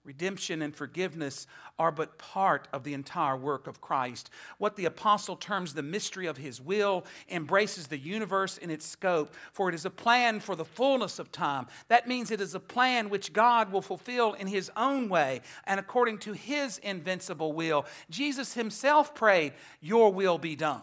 Redemption 0.05 0.61
and 0.61 0.77
forgiveness 0.77 1.47
are 1.79 1.91
but 1.91 2.19
part 2.19 2.69
of 2.75 2.85
the 2.85 2.93
entire 2.93 3.37
work 3.37 3.67
of 3.67 3.81
Christ. 3.81 4.29
What 4.59 4.77
the 4.77 4.85
apostle 4.85 5.35
terms 5.35 5.73
the 5.73 5.83
mystery 5.83 6.27
of 6.27 6.37
his 6.37 6.61
will 6.61 7.07
embraces 7.31 7.87
the 7.87 7.97
universe 7.97 8.59
in 8.59 8.71
its 8.71 8.85
scope, 8.85 9.35
for 9.53 9.71
it 9.71 9.75
is 9.75 9.87
a 9.87 9.91
plan 9.91 10.41
for 10.41 10.57
the 10.57 10.65
fullness 10.65 11.19
of 11.19 11.33
time. 11.33 11.69
That 11.89 12.07
means 12.07 12.31
it 12.31 12.43
is 12.43 12.55
a 12.55 12.61
plan 12.61 13.09
which 13.09 13.33
God 13.33 13.73
will 13.73 13.81
fulfill 13.81 14.35
in 14.35 14.47
his 14.47 14.71
own 14.77 15.09
way 15.09 15.41
and 15.65 15.81
according 15.81 16.19
to 16.19 16.35
his 16.35 16.77
invincible 16.79 17.55
will. 17.55 17.87
Jesus 18.11 18.53
himself 18.53 19.15
prayed, 19.15 19.55
Your 19.81 20.13
will 20.13 20.37
be 20.37 20.55
done 20.55 20.83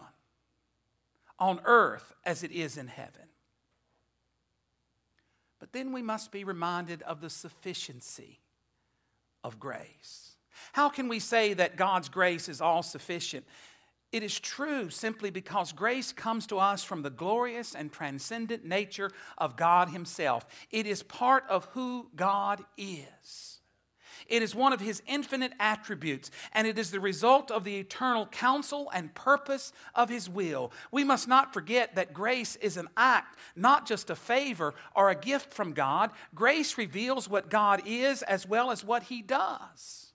on 1.38 1.60
earth 1.64 2.12
as 2.24 2.42
it 2.42 2.50
is 2.50 2.76
in 2.76 2.88
heaven. 2.88 3.28
But 5.60 5.72
then 5.72 5.92
we 5.92 6.02
must 6.02 6.32
be 6.32 6.42
reminded 6.42 7.02
of 7.02 7.20
the 7.20 7.30
sufficiency 7.30 8.40
of 9.44 9.58
grace. 9.58 10.36
How 10.72 10.88
can 10.88 11.08
we 11.08 11.18
say 11.18 11.54
that 11.54 11.76
God's 11.76 12.08
grace 12.08 12.48
is 12.48 12.60
all 12.60 12.82
sufficient? 12.82 13.44
It 14.12 14.22
is 14.22 14.38
true 14.38 14.90
simply 14.90 15.30
because 15.30 15.72
grace 15.72 16.12
comes 16.12 16.46
to 16.48 16.58
us 16.58 16.84
from 16.84 17.02
the 17.02 17.10
glorious 17.10 17.74
and 17.74 17.90
transcendent 17.90 18.64
nature 18.64 19.10
of 19.38 19.56
God 19.56 19.88
Himself. 19.88 20.46
It 20.70 20.86
is 20.86 21.02
part 21.02 21.44
of 21.48 21.64
who 21.72 22.10
God 22.14 22.62
is. 22.76 23.51
It 24.28 24.42
is 24.42 24.54
one 24.54 24.72
of 24.72 24.80
his 24.80 25.02
infinite 25.06 25.52
attributes, 25.58 26.30
and 26.52 26.66
it 26.66 26.78
is 26.78 26.90
the 26.90 27.00
result 27.00 27.50
of 27.50 27.64
the 27.64 27.78
eternal 27.78 28.26
counsel 28.26 28.90
and 28.94 29.14
purpose 29.14 29.72
of 29.94 30.08
his 30.08 30.28
will. 30.28 30.72
We 30.90 31.04
must 31.04 31.28
not 31.28 31.52
forget 31.52 31.94
that 31.94 32.14
grace 32.14 32.56
is 32.56 32.76
an 32.76 32.88
act, 32.96 33.38
not 33.56 33.86
just 33.86 34.10
a 34.10 34.16
favor 34.16 34.74
or 34.94 35.10
a 35.10 35.14
gift 35.14 35.52
from 35.52 35.72
God. 35.72 36.10
Grace 36.34 36.78
reveals 36.78 37.28
what 37.28 37.50
God 37.50 37.82
is 37.86 38.22
as 38.22 38.46
well 38.46 38.70
as 38.70 38.84
what 38.84 39.04
he 39.04 39.22
does. 39.22 40.12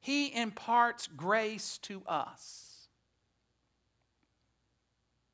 He 0.00 0.34
imparts 0.34 1.06
grace 1.06 1.78
to 1.82 2.02
us. 2.06 2.69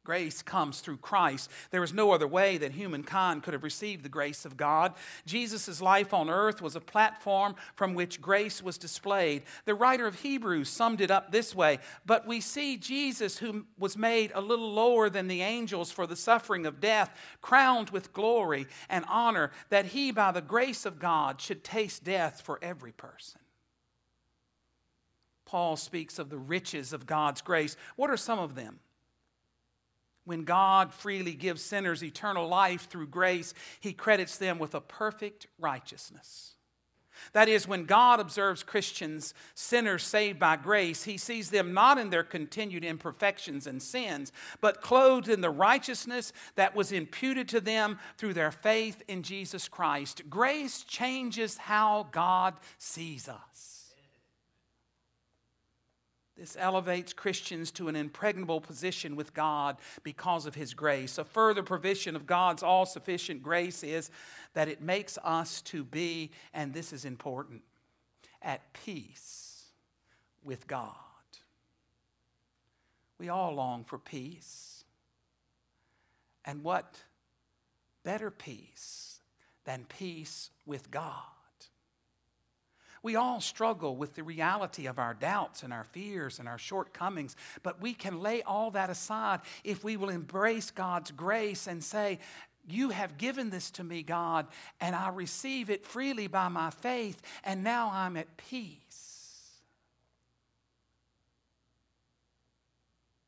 Grace 0.07 0.41
comes 0.41 0.79
through 0.79 0.99
Christ. 0.99 1.51
There 1.73 1.83
is 1.83 1.93
no 1.93 2.13
other 2.13 2.29
way 2.29 2.59
that 2.59 2.71
humankind 2.71 3.43
could 3.43 3.55
have 3.55 3.65
received 3.65 4.05
the 4.05 4.09
grace 4.09 4.45
of 4.45 4.57
God. 4.57 4.95
Jesus' 5.27 5.83
life 5.83 6.15
on 6.15 6.31
earth 6.31 6.63
was 6.63 6.77
a 6.77 6.81
platform 6.81 7.57
from 7.75 7.93
which 7.93 8.21
grace 8.21 8.63
was 8.63 8.79
displayed. 8.79 9.43
The 9.65 9.75
writer 9.75 10.07
of 10.07 10.21
Hebrews 10.21 10.69
summed 10.69 11.01
it 11.01 11.11
up 11.11 11.33
this 11.33 11.57
way 11.57 11.81
But 12.07 12.25
we 12.25 12.41
see 12.41 12.77
Jesus, 12.77 13.39
who 13.39 13.67
was 13.77 13.99
made 13.99 14.31
a 14.33 14.41
little 14.41 14.73
lower 14.73 15.11
than 15.11 15.27
the 15.27 15.43
angels 15.43 15.91
for 15.91 16.07
the 16.07 16.15
suffering 16.15 16.67
of 16.67 16.79
death, 16.79 17.11
crowned 17.43 17.91
with 17.91 18.13
glory 18.13 18.69
and 18.89 19.05
honor, 19.09 19.51
that 19.71 19.87
he, 19.87 20.13
by 20.13 20.31
the 20.31 20.41
grace 20.41 20.87
of 20.87 21.01
God, 21.01 21.41
should 21.41 21.65
taste 21.65 22.05
death 22.05 22.43
for 22.43 22.61
every 22.63 22.93
person. 22.93 23.41
Paul 25.47 25.75
speaks 25.75 26.21
of 26.21 26.31
the 26.31 26.39
riches 26.39 26.93
of 26.93 27.07
God's 27.07 27.41
grace. 27.41 27.77
What 27.97 28.09
are 28.09 28.17
some 28.17 28.39
of 28.39 28.55
them? 28.55 28.79
When 30.27 30.43
God 30.45 30.93
freely 30.93 31.35
gives 31.35 31.63
sinners 31.63 32.03
eternal 32.03 32.49
life 32.49 32.91
through 32.91 33.07
grace, 33.07 33.55
he 33.81 33.93
credits 33.93 34.37
them 34.37 34.59
with 34.59 34.75
a 34.75 34.81
perfect 34.81 35.47
righteousness. 35.59 36.53
That 37.33 37.49
is, 37.49 37.67
when 37.67 37.85
God 37.85 38.21
observes 38.21 38.63
Christians, 38.63 39.35
sinners 39.55 40.03
saved 40.03 40.39
by 40.39 40.57
grace, 40.57 41.05
he 41.05 41.17
sees 41.17 41.51
them 41.51 41.73
not 41.73 41.97
in 41.97 42.11
their 42.11 42.25
continued 42.25 42.85
imperfections 42.85 43.67
and 43.67 43.81
sins, 43.81 44.33
but 44.61 44.83
clothed 44.83 45.29
in 45.29 45.41
the 45.41 45.51
righteousness 45.51 46.33
that 46.57 46.75
was 46.75 46.93
imputed 46.93 47.49
to 47.51 47.61
them 47.61 47.99
through 48.19 48.35
their 48.35 48.51
faith 48.51 49.03
in 49.09 49.23
Jesus 49.23 49.69
Christ. 49.69 50.23
Grace 50.29 50.83
changes 50.83 51.57
how 51.57 52.09
God 52.11 52.55
sees 52.79 53.29
us. 53.29 53.76
This 56.37 56.57
elevates 56.59 57.15
Christians 57.15 57.71
to 57.73 57.89
an 57.89 57.97
impregnable 57.97 58.61
position 58.61 59.17
with 59.17 59.33
God 59.33 59.79
because 60.03 60.45
of 60.45 60.55
His 60.55 60.75
grace. 60.75 61.17
A 61.17 61.25
further 61.25 61.63
provision 61.63 62.15
of 62.15 62.27
God's 62.27 62.63
all 62.63 62.85
sufficient 62.85 63.43
grace 63.43 63.83
is 63.83 64.11
that 64.53 64.69
it 64.69 64.83
makes 64.83 65.19
us 65.25 65.63
to 65.63 65.83
be, 65.83 66.31
and 66.53 66.75
this 66.75 66.93
is 66.93 67.07
important, 67.07 67.63
at 68.43 68.73
peace 68.75 69.65
with 70.45 70.67
God. 70.67 70.93
We 73.19 73.31
all 73.31 73.55
long 73.55 73.85
for 73.85 73.99
peace. 73.99 74.85
And 76.45 76.63
what 76.63 77.03
better 78.05 78.31
peace 78.31 79.21
than 79.65 79.87
peace 79.89 80.51
with 80.67 80.91
God? 80.91 81.36
We 83.07 83.15
all 83.15 83.41
struggle 83.41 83.95
with 83.95 84.17
the 84.17 84.25
reality 84.25 84.87
of 84.87 84.99
our 84.99 85.15
doubts 85.15 85.63
and 85.63 85.73
our 85.73 85.85
fears 85.85 86.41
and 86.41 86.49
our 86.49 86.59
shortcomings, 86.59 87.37
but 87.63 87.81
we 87.81 87.95
can 87.95 88.21
lay 88.21 88.43
all 88.43 88.73
that 88.73 88.91
aside 88.91 89.43
if 89.63 89.85
we 89.85 89.97
will 89.97 90.09
embrace 90.09 90.73
God's 90.73 91.13
grace 91.13 91.69
and 91.69 91.85
say, 91.85 92.19
you 92.67 92.89
have 92.89 93.17
given 93.17 93.49
this 93.49 93.71
to 93.71 93.85
me, 93.85 94.03
God, 94.03 94.49
and 94.81 94.97
I 94.97 95.11
receive 95.11 95.71
it 95.71 95.87
freely 95.87 96.27
by 96.27 96.49
my 96.49 96.71
faith, 96.71 97.23
and 97.45 97.63
now 97.63 97.93
I'm 97.93 98.17
at 98.17 98.37
peace. 98.39 99.61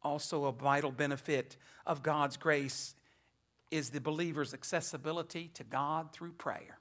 Also, 0.03 0.47
a 0.47 0.53
vital 0.53 0.91
benefit 0.91 1.57
of 1.87 2.03
God's 2.03 2.37
grace 2.37 2.97
is 3.71 3.91
the 3.91 4.01
believer's 4.01 4.55
accessibility 4.55 5.53
to 5.55 5.63
God 5.63 6.11
through 6.11 6.33
prayer. 6.33 6.81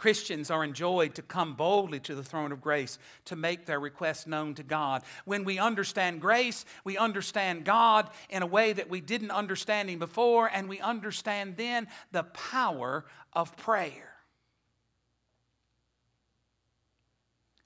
Christians 0.00 0.50
are 0.50 0.64
enjoyed 0.64 1.14
to 1.16 1.22
come 1.22 1.52
boldly 1.52 2.00
to 2.00 2.14
the 2.14 2.24
throne 2.24 2.52
of 2.52 2.62
grace 2.62 2.98
to 3.26 3.36
make 3.36 3.66
their 3.66 3.78
requests 3.78 4.26
known 4.26 4.54
to 4.54 4.62
God. 4.62 5.02
When 5.26 5.44
we 5.44 5.58
understand 5.58 6.22
grace, 6.22 6.64
we 6.84 6.96
understand 6.96 7.66
God 7.66 8.08
in 8.30 8.42
a 8.42 8.46
way 8.46 8.72
that 8.72 8.88
we 8.88 9.02
didn't 9.02 9.30
understand 9.30 9.90
Him 9.90 9.98
before, 9.98 10.50
and 10.50 10.70
we 10.70 10.80
understand 10.80 11.58
then 11.58 11.86
the 12.12 12.22
power 12.22 13.04
of 13.34 13.54
prayer. 13.58 14.14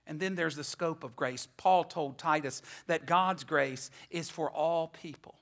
And 0.04 0.18
then 0.18 0.34
there's 0.34 0.56
the 0.56 0.64
scope 0.64 1.04
of 1.04 1.14
grace. 1.14 1.46
Paul 1.56 1.84
told 1.84 2.18
Titus 2.18 2.62
that 2.88 3.06
God's 3.06 3.44
grace 3.44 3.92
is 4.10 4.28
for 4.28 4.50
all 4.50 4.88
people. 4.88 5.36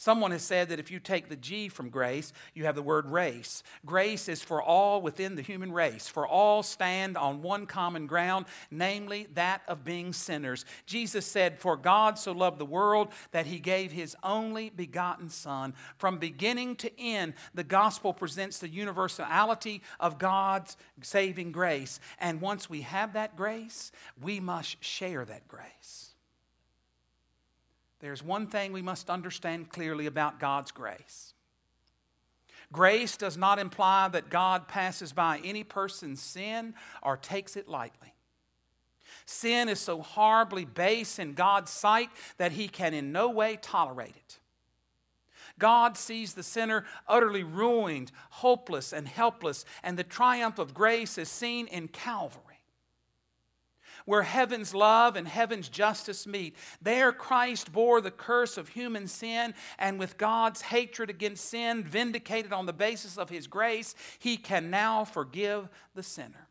Someone 0.00 0.30
has 0.30 0.42
said 0.42 0.68
that 0.68 0.78
if 0.78 0.92
you 0.92 1.00
take 1.00 1.28
the 1.28 1.34
G 1.34 1.68
from 1.68 1.90
grace, 1.90 2.32
you 2.54 2.66
have 2.66 2.76
the 2.76 2.82
word 2.82 3.06
race. 3.06 3.64
Grace 3.84 4.28
is 4.28 4.40
for 4.40 4.62
all 4.62 5.02
within 5.02 5.34
the 5.34 5.42
human 5.42 5.72
race, 5.72 6.06
for 6.06 6.24
all 6.24 6.62
stand 6.62 7.16
on 7.16 7.42
one 7.42 7.66
common 7.66 8.06
ground, 8.06 8.46
namely 8.70 9.26
that 9.34 9.62
of 9.66 9.84
being 9.84 10.12
sinners. 10.12 10.64
Jesus 10.86 11.26
said, 11.26 11.58
For 11.58 11.76
God 11.76 12.16
so 12.16 12.30
loved 12.30 12.60
the 12.60 12.64
world 12.64 13.08
that 13.32 13.46
he 13.46 13.58
gave 13.58 13.90
his 13.90 14.14
only 14.22 14.70
begotten 14.70 15.30
Son. 15.30 15.74
From 15.96 16.18
beginning 16.18 16.76
to 16.76 17.00
end, 17.00 17.34
the 17.52 17.64
gospel 17.64 18.12
presents 18.12 18.58
the 18.58 18.68
universality 18.68 19.82
of 19.98 20.20
God's 20.20 20.76
saving 21.02 21.50
grace. 21.50 21.98
And 22.20 22.40
once 22.40 22.70
we 22.70 22.82
have 22.82 23.14
that 23.14 23.36
grace, 23.36 23.90
we 24.22 24.38
must 24.38 24.82
share 24.82 25.24
that 25.24 25.48
grace. 25.48 26.14
There's 28.00 28.22
one 28.22 28.46
thing 28.46 28.72
we 28.72 28.82
must 28.82 29.10
understand 29.10 29.70
clearly 29.70 30.06
about 30.06 30.38
God's 30.38 30.70
grace. 30.70 31.34
Grace 32.72 33.16
does 33.16 33.36
not 33.36 33.58
imply 33.58 34.08
that 34.08 34.28
God 34.28 34.68
passes 34.68 35.12
by 35.12 35.40
any 35.42 35.64
person's 35.64 36.20
sin 36.20 36.74
or 37.02 37.16
takes 37.16 37.56
it 37.56 37.68
lightly. 37.68 38.14
Sin 39.24 39.68
is 39.68 39.80
so 39.80 40.02
horribly 40.02 40.64
base 40.64 41.18
in 41.18 41.34
God's 41.34 41.70
sight 41.70 42.10
that 42.36 42.52
he 42.52 42.68
can 42.68 42.94
in 42.94 43.10
no 43.10 43.30
way 43.30 43.58
tolerate 43.60 44.16
it. 44.16 44.38
God 45.58 45.96
sees 45.96 46.34
the 46.34 46.42
sinner 46.42 46.84
utterly 47.08 47.42
ruined, 47.42 48.12
hopeless, 48.30 48.92
and 48.92 49.08
helpless, 49.08 49.64
and 49.82 49.98
the 49.98 50.04
triumph 50.04 50.58
of 50.58 50.72
grace 50.72 51.18
is 51.18 51.28
seen 51.28 51.66
in 51.66 51.88
Calvary 51.88 52.47
where 54.08 54.22
heaven's 54.22 54.72
love 54.72 55.16
and 55.16 55.28
heaven's 55.28 55.68
justice 55.68 56.26
meet. 56.26 56.56
There, 56.80 57.12
Christ 57.12 57.70
bore 57.70 58.00
the 58.00 58.10
curse 58.10 58.56
of 58.56 58.70
human 58.70 59.06
sin, 59.06 59.52
and 59.78 59.98
with 59.98 60.16
God's 60.16 60.62
hatred 60.62 61.10
against 61.10 61.44
sin 61.44 61.84
vindicated 61.84 62.50
on 62.50 62.64
the 62.64 62.72
basis 62.72 63.18
of 63.18 63.28
his 63.28 63.46
grace, 63.46 63.94
he 64.18 64.38
can 64.38 64.70
now 64.70 65.04
forgive 65.04 65.68
the 65.94 66.02
sinner. 66.02 66.47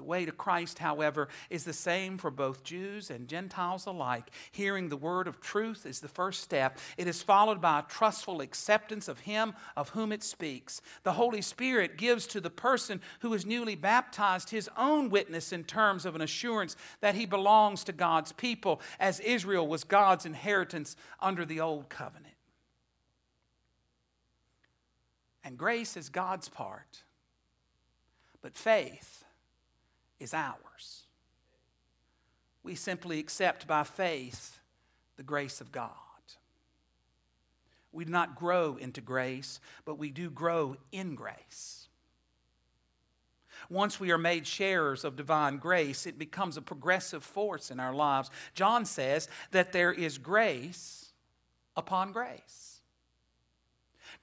The 0.00 0.06
way 0.06 0.24
to 0.24 0.32
Christ, 0.32 0.78
however, 0.78 1.28
is 1.50 1.64
the 1.64 1.74
same 1.74 2.16
for 2.16 2.30
both 2.30 2.64
Jews 2.64 3.10
and 3.10 3.28
Gentiles 3.28 3.84
alike. 3.84 4.30
Hearing 4.50 4.88
the 4.88 4.96
word 4.96 5.28
of 5.28 5.42
truth 5.42 5.84
is 5.84 6.00
the 6.00 6.08
first 6.08 6.42
step. 6.42 6.78
It 6.96 7.06
is 7.06 7.22
followed 7.22 7.60
by 7.60 7.80
a 7.80 7.82
trustful 7.82 8.40
acceptance 8.40 9.08
of 9.08 9.20
Him 9.20 9.52
of 9.76 9.90
whom 9.90 10.10
it 10.10 10.22
speaks. 10.22 10.80
The 11.02 11.12
Holy 11.12 11.42
Spirit 11.42 11.98
gives 11.98 12.26
to 12.28 12.40
the 12.40 12.48
person 12.48 13.02
who 13.18 13.34
is 13.34 13.44
newly 13.44 13.74
baptized 13.74 14.48
his 14.48 14.70
own 14.74 15.10
witness 15.10 15.52
in 15.52 15.64
terms 15.64 16.06
of 16.06 16.14
an 16.14 16.22
assurance 16.22 16.76
that 17.02 17.14
he 17.14 17.26
belongs 17.26 17.84
to 17.84 17.92
God's 17.92 18.32
people, 18.32 18.80
as 18.98 19.20
Israel 19.20 19.68
was 19.68 19.84
God's 19.84 20.24
inheritance 20.24 20.96
under 21.20 21.44
the 21.44 21.60
old 21.60 21.90
covenant. 21.90 22.36
And 25.44 25.58
grace 25.58 25.94
is 25.94 26.08
God's 26.08 26.48
part, 26.48 27.02
but 28.40 28.56
faith 28.56 29.19
is 30.20 30.34
ours. 30.34 31.04
We 32.62 32.74
simply 32.74 33.18
accept 33.18 33.66
by 33.66 33.84
faith 33.84 34.60
the 35.16 35.22
grace 35.22 35.60
of 35.60 35.72
God. 35.72 35.90
We 37.92 38.04
do 38.04 38.12
not 38.12 38.36
grow 38.36 38.76
into 38.76 39.00
grace, 39.00 39.58
but 39.84 39.98
we 39.98 40.10
do 40.10 40.30
grow 40.30 40.76
in 40.92 41.14
grace. 41.16 41.88
Once 43.68 44.00
we 44.00 44.10
are 44.10 44.18
made 44.18 44.46
sharers 44.46 45.04
of 45.04 45.16
divine 45.16 45.58
grace, 45.58 46.06
it 46.06 46.18
becomes 46.18 46.56
a 46.56 46.62
progressive 46.62 47.24
force 47.24 47.70
in 47.70 47.80
our 47.80 47.94
lives. 47.94 48.30
John 48.54 48.84
says 48.84 49.28
that 49.50 49.72
there 49.72 49.92
is 49.92 50.18
grace 50.18 51.12
upon 51.76 52.12
grace. 52.12 52.79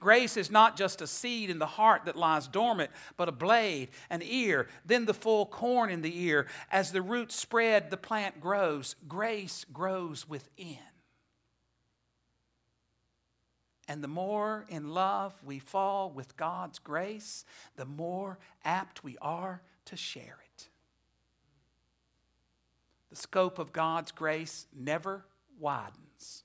Grace 0.00 0.36
is 0.36 0.50
not 0.50 0.76
just 0.76 1.02
a 1.02 1.06
seed 1.08 1.50
in 1.50 1.58
the 1.58 1.66
heart 1.66 2.04
that 2.04 2.16
lies 2.16 2.46
dormant, 2.46 2.90
but 3.16 3.28
a 3.28 3.32
blade, 3.32 3.88
an 4.10 4.22
ear, 4.22 4.68
then 4.86 5.06
the 5.06 5.14
full 5.14 5.44
corn 5.46 5.90
in 5.90 6.02
the 6.02 6.22
ear. 6.24 6.46
As 6.70 6.92
the 6.92 7.02
roots 7.02 7.34
spread, 7.34 7.90
the 7.90 7.96
plant 7.96 8.40
grows. 8.40 8.94
Grace 9.08 9.66
grows 9.72 10.28
within. 10.28 10.78
And 13.88 14.04
the 14.04 14.08
more 14.08 14.66
in 14.68 14.90
love 14.90 15.34
we 15.42 15.58
fall 15.58 16.10
with 16.10 16.36
God's 16.36 16.78
grace, 16.78 17.44
the 17.74 17.86
more 17.86 18.38
apt 18.64 19.02
we 19.02 19.16
are 19.20 19.62
to 19.86 19.96
share 19.96 20.38
it. 20.54 20.68
The 23.10 23.16
scope 23.16 23.58
of 23.58 23.72
God's 23.72 24.12
grace 24.12 24.66
never 24.76 25.24
widens 25.58 26.44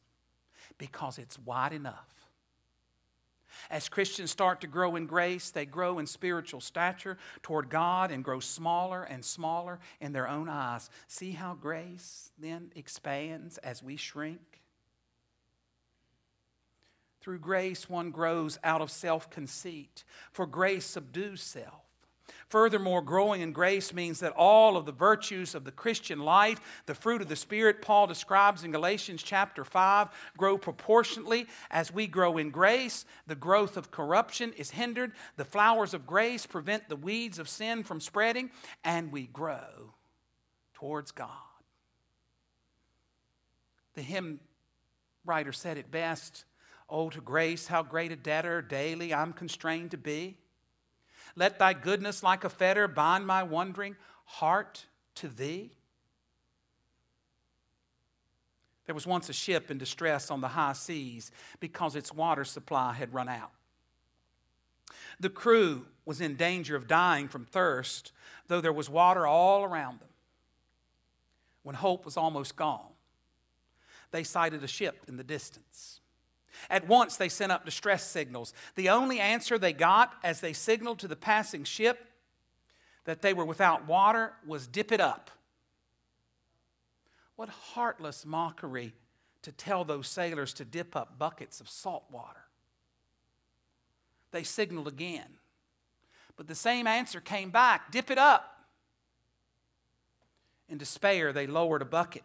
because 0.78 1.20
it's 1.20 1.38
wide 1.38 1.74
enough 1.74 2.23
as 3.70 3.90
Christians 3.90 4.32
start 4.32 4.62
to 4.62 4.68
grow 4.68 4.96
in 4.96 5.06
grace, 5.06 5.52
they 5.52 5.66
grow 5.66 6.00
in 6.00 6.08
spiritual 6.08 6.62
stature 6.62 7.18
toward 7.42 7.70
God 7.70 8.12
and 8.12 8.24
grow 8.24 8.40
smaller 8.40 9.04
and 9.04 9.24
smaller 9.24 9.80
in 10.00 10.14
their 10.14 10.28
own 10.28 10.50
eyes. 10.50 10.90
See 11.08 11.32
how 11.32 11.56
grace 11.56 12.32
then 12.40 12.72
expands 12.76 13.58
as 13.60 13.84
we 13.84 13.96
shrink? 13.96 14.62
Through 17.22 17.40
grace, 17.40 17.90
one 17.90 18.12
grows 18.12 18.60
out 18.66 18.82
of 18.82 18.92
self 18.92 19.30
conceit, 19.30 20.04
for 20.32 20.46
grace 20.46 20.86
subdues 20.86 21.42
self. 21.42 21.83
Furthermore, 22.54 23.02
growing 23.02 23.42
in 23.42 23.52
grace 23.52 23.96
means 23.96 24.20
that 24.20 24.32
all 24.34 24.78
of 24.78 24.86
the 24.86 24.92
virtues 24.92 25.56
of 25.56 25.64
the 25.64 25.72
Christian 25.72 26.20
life, 26.20 26.84
the 26.86 26.94
fruit 26.94 27.20
of 27.20 27.28
the 27.28 27.36
Spirit 27.36 27.82
Paul 27.82 28.06
describes 28.06 28.64
in 28.64 28.70
Galatians 28.70 29.24
chapter 29.24 29.66
5, 29.66 30.10
grow 30.38 30.60
proportionately 30.60 31.48
as 31.72 31.92
we 31.92 32.06
grow 32.06 32.38
in 32.38 32.52
grace. 32.52 33.06
The 33.26 33.34
growth 33.34 33.76
of 33.76 33.90
corruption 33.90 34.54
is 34.56 34.70
hindered, 34.70 35.14
the 35.36 35.46
flowers 35.46 35.96
of 35.96 36.06
grace 36.06 36.46
prevent 36.46 36.90
the 36.90 36.96
weeds 36.96 37.40
of 37.40 37.50
sin 37.50 37.84
from 37.84 38.00
spreading, 38.00 38.52
and 38.84 39.12
we 39.12 39.26
grow 39.26 39.96
towards 40.76 41.10
God. 41.10 41.30
The 43.96 44.04
hymn 44.04 44.40
writer 45.26 45.54
said 45.54 45.80
it 45.80 45.90
best 45.90 46.46
Oh, 46.88 47.10
to 47.10 47.20
grace, 47.20 47.66
how 47.66 47.82
great 47.82 48.12
a 48.12 48.16
debtor 48.16 48.62
daily 48.62 49.12
I'm 49.12 49.34
constrained 49.34 49.90
to 49.90 49.98
be. 49.98 50.38
Let 51.36 51.60
thy 51.60 51.74
goodness 51.74 52.24
like 52.24 52.44
a 52.44 52.50
fetter 52.50 52.88
bind 52.88 53.26
my 53.26 53.44
wandering 53.44 53.96
heart 54.26 54.86
to 55.16 55.28
thee. 55.28 55.72
There 58.86 58.96
was 58.96 59.08
once 59.08 59.30
a 59.30 59.34
ship 59.34 59.72
in 59.72 59.78
distress 59.78 60.30
on 60.30 60.42
the 60.42 60.50
high 60.50 60.74
seas 60.74 61.32
because 61.60 61.96
its 61.96 62.14
water 62.14 62.44
supply 62.44 62.94
had 62.94 63.14
run 63.14 63.30
out. 63.30 63.52
The 65.20 65.30
crew 65.30 65.86
was 66.06 66.20
in 66.20 66.36
danger 66.36 66.76
of 66.76 66.88
dying 66.88 67.28
from 67.28 67.46
thirst, 67.46 68.12
though 68.48 68.62
there 68.62 68.74
was 68.74 68.90
water 68.90 69.26
all 69.26 69.64
around 69.64 70.00
them. 70.00 70.10
When 71.64 71.76
hope 71.76 72.04
was 72.04 72.18
almost 72.18 72.58
gone, 72.58 72.92
they 74.12 74.24
sighted 74.24 74.64
a 74.64 74.68
ship 74.68 75.06
in 75.08 75.16
the 75.16 75.24
distance. 75.24 76.02
At 76.70 76.88
once, 76.88 77.18
they 77.18 77.30
sent 77.30 77.52
up 77.52 77.66
distress 77.66 78.04
signals. 78.04 78.54
The 78.76 78.90
only 78.90 79.20
answer 79.20 79.58
they 79.58 79.74
got 79.74 80.14
as 80.24 80.42
they 80.42 80.54
signaled 80.54 81.00
to 81.00 81.08
the 81.08 81.16
passing 81.16 81.64
ship 81.64 82.08
that 83.06 83.22
they 83.22 83.34
were 83.34 83.46
without 83.46 83.88
water 83.88 84.34
was 84.46 84.68
dip 84.68 84.92
it 84.92 85.02
up. 85.02 85.30
What 87.36 87.50
heartless 87.50 88.26
mockery 88.26 88.94
to 89.44 89.52
tell 89.52 89.84
those 89.84 90.08
sailors 90.08 90.54
to 90.54 90.66
dip 90.66 90.96
up 90.96 91.20
buckets 91.20 91.62
of 91.62 91.70
salt 91.70 92.06
water. 92.10 92.46
They 94.32 94.44
signaled 94.44 94.88
again, 94.88 95.38
but 96.36 96.48
the 96.48 96.56
same 96.56 96.88
answer 96.88 97.22
came 97.22 97.52
back 97.52 97.92
dip 97.92 98.10
it 98.10 98.18
up. 98.18 98.50
In 100.70 100.78
despair, 100.78 101.34
they 101.34 101.46
lowered 101.46 101.82
a 101.82 101.86
bucket. 101.86 102.24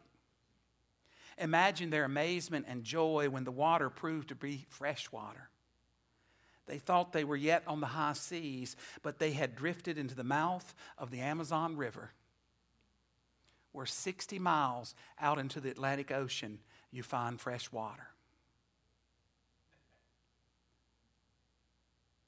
Imagine 1.41 1.91
their 1.91 2.05
amazement 2.05 2.67
and 2.69 2.85
joy 2.85 3.29
when 3.31 3.45
the 3.45 3.51
water 3.51 3.91
proved 3.91 4.29
to 4.29 4.35
be 4.35 4.67
fresh 4.69 5.11
water. 5.13 5.51
They 6.67 6.79
thought 6.79 7.13
they 7.13 7.25
were 7.25 7.37
yet 7.37 7.63
on 7.67 7.81
the 7.81 7.87
high 7.87 8.13
seas, 8.13 8.77
but 9.03 9.19
they 9.19 9.33
had 9.33 9.57
drifted 9.57 9.97
into 9.97 10.15
the 10.15 10.25
mouth 10.25 10.75
of 10.99 11.11
the 11.11 11.21
Amazon 11.21 11.77
River, 11.77 12.11
where 13.73 13.87
60 13.87 14.39
miles 14.39 14.95
out 15.19 15.39
into 15.39 15.61
the 15.61 15.71
Atlantic 15.71 16.11
Ocean 16.11 16.59
you 16.91 17.03
find 17.03 17.41
fresh 17.41 17.73
water. 17.73 18.09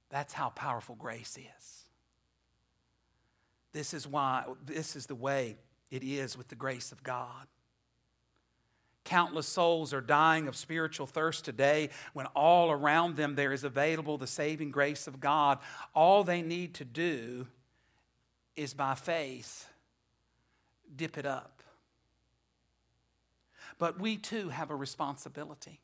That's 0.08 0.32
how 0.32 0.50
powerful 0.50 0.96
grace 0.96 1.38
is. 1.38 1.84
This 3.72 3.94
is 3.94 4.06
why, 4.06 4.44
this 4.64 4.96
is 4.96 5.06
the 5.06 5.14
way 5.14 5.56
it 5.90 6.02
is 6.02 6.36
with 6.36 6.48
the 6.48 6.56
grace 6.56 6.92
of 6.92 7.02
God. 7.02 7.46
Countless 9.10 9.48
souls 9.48 9.92
are 9.92 10.00
dying 10.00 10.46
of 10.46 10.54
spiritual 10.54 11.04
thirst 11.04 11.44
today 11.44 11.90
when 12.12 12.26
all 12.26 12.70
around 12.70 13.16
them 13.16 13.34
there 13.34 13.52
is 13.52 13.64
available 13.64 14.16
the 14.16 14.26
saving 14.28 14.70
grace 14.70 15.08
of 15.08 15.18
God. 15.18 15.58
All 15.96 16.22
they 16.22 16.42
need 16.42 16.74
to 16.74 16.84
do 16.84 17.48
is 18.54 18.72
by 18.72 18.94
faith 18.94 19.66
dip 20.94 21.18
it 21.18 21.26
up. 21.26 21.60
But 23.78 23.98
we 23.98 24.16
too 24.16 24.50
have 24.50 24.70
a 24.70 24.76
responsibility. 24.76 25.80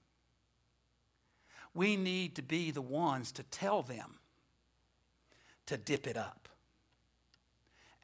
We 1.74 1.96
need 1.96 2.36
to 2.36 2.42
be 2.42 2.70
the 2.70 2.80
ones 2.80 3.32
to 3.32 3.42
tell 3.42 3.82
them 3.82 4.20
to 5.66 5.76
dip 5.76 6.06
it 6.06 6.16
up. 6.16 6.48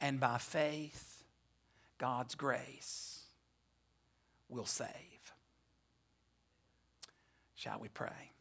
And 0.00 0.18
by 0.18 0.38
faith, 0.38 1.22
God's 1.98 2.34
grace 2.34 3.20
will 4.48 4.66
save. 4.66 5.11
Shall 7.62 7.78
we 7.78 7.86
pray? 7.86 8.32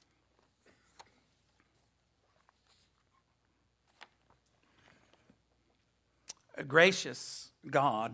A 6.58 6.64
gracious 6.64 7.52
God, 7.70 8.14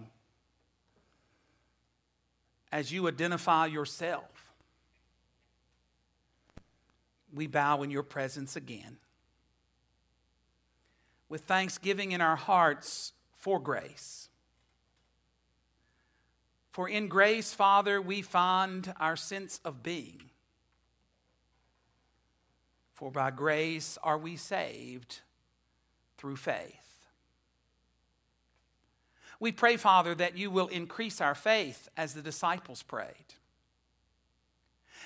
as 2.74 2.92
you 2.92 3.08
identify 3.08 3.68
yourself, 3.68 4.52
we 7.34 7.48
bow 7.48 7.84
in 7.84 7.90
your 7.90 8.04
presence 8.04 8.58
again. 8.58 8.98
With 11.30 11.44
thanksgiving 11.44 12.12
in 12.12 12.20
our 12.20 12.36
hearts 12.36 13.14
for 13.32 13.62
grace. 13.62 14.28
For 16.74 16.90
in 16.90 17.08
grace, 17.08 17.54
Father, 17.54 18.02
we 18.02 18.22
find 18.22 18.94
our 19.00 19.16
sense 19.16 19.62
of 19.64 19.82
being. 19.82 20.32
For 22.98 23.12
by 23.12 23.30
grace 23.30 24.00
are 24.02 24.18
we 24.18 24.38
saved 24.38 25.20
through 26.18 26.38
faith. 26.38 27.06
We 29.40 29.52
pray, 29.52 29.78
Father, 29.78 30.16
that 30.16 30.36
you 30.36 30.50
will 30.50 30.66
increase 30.66 31.22
our 31.22 31.36
faith 31.36 31.90
as 31.96 32.16
the 32.16 32.24
disciples 32.24 32.82
prayed. 32.82 33.36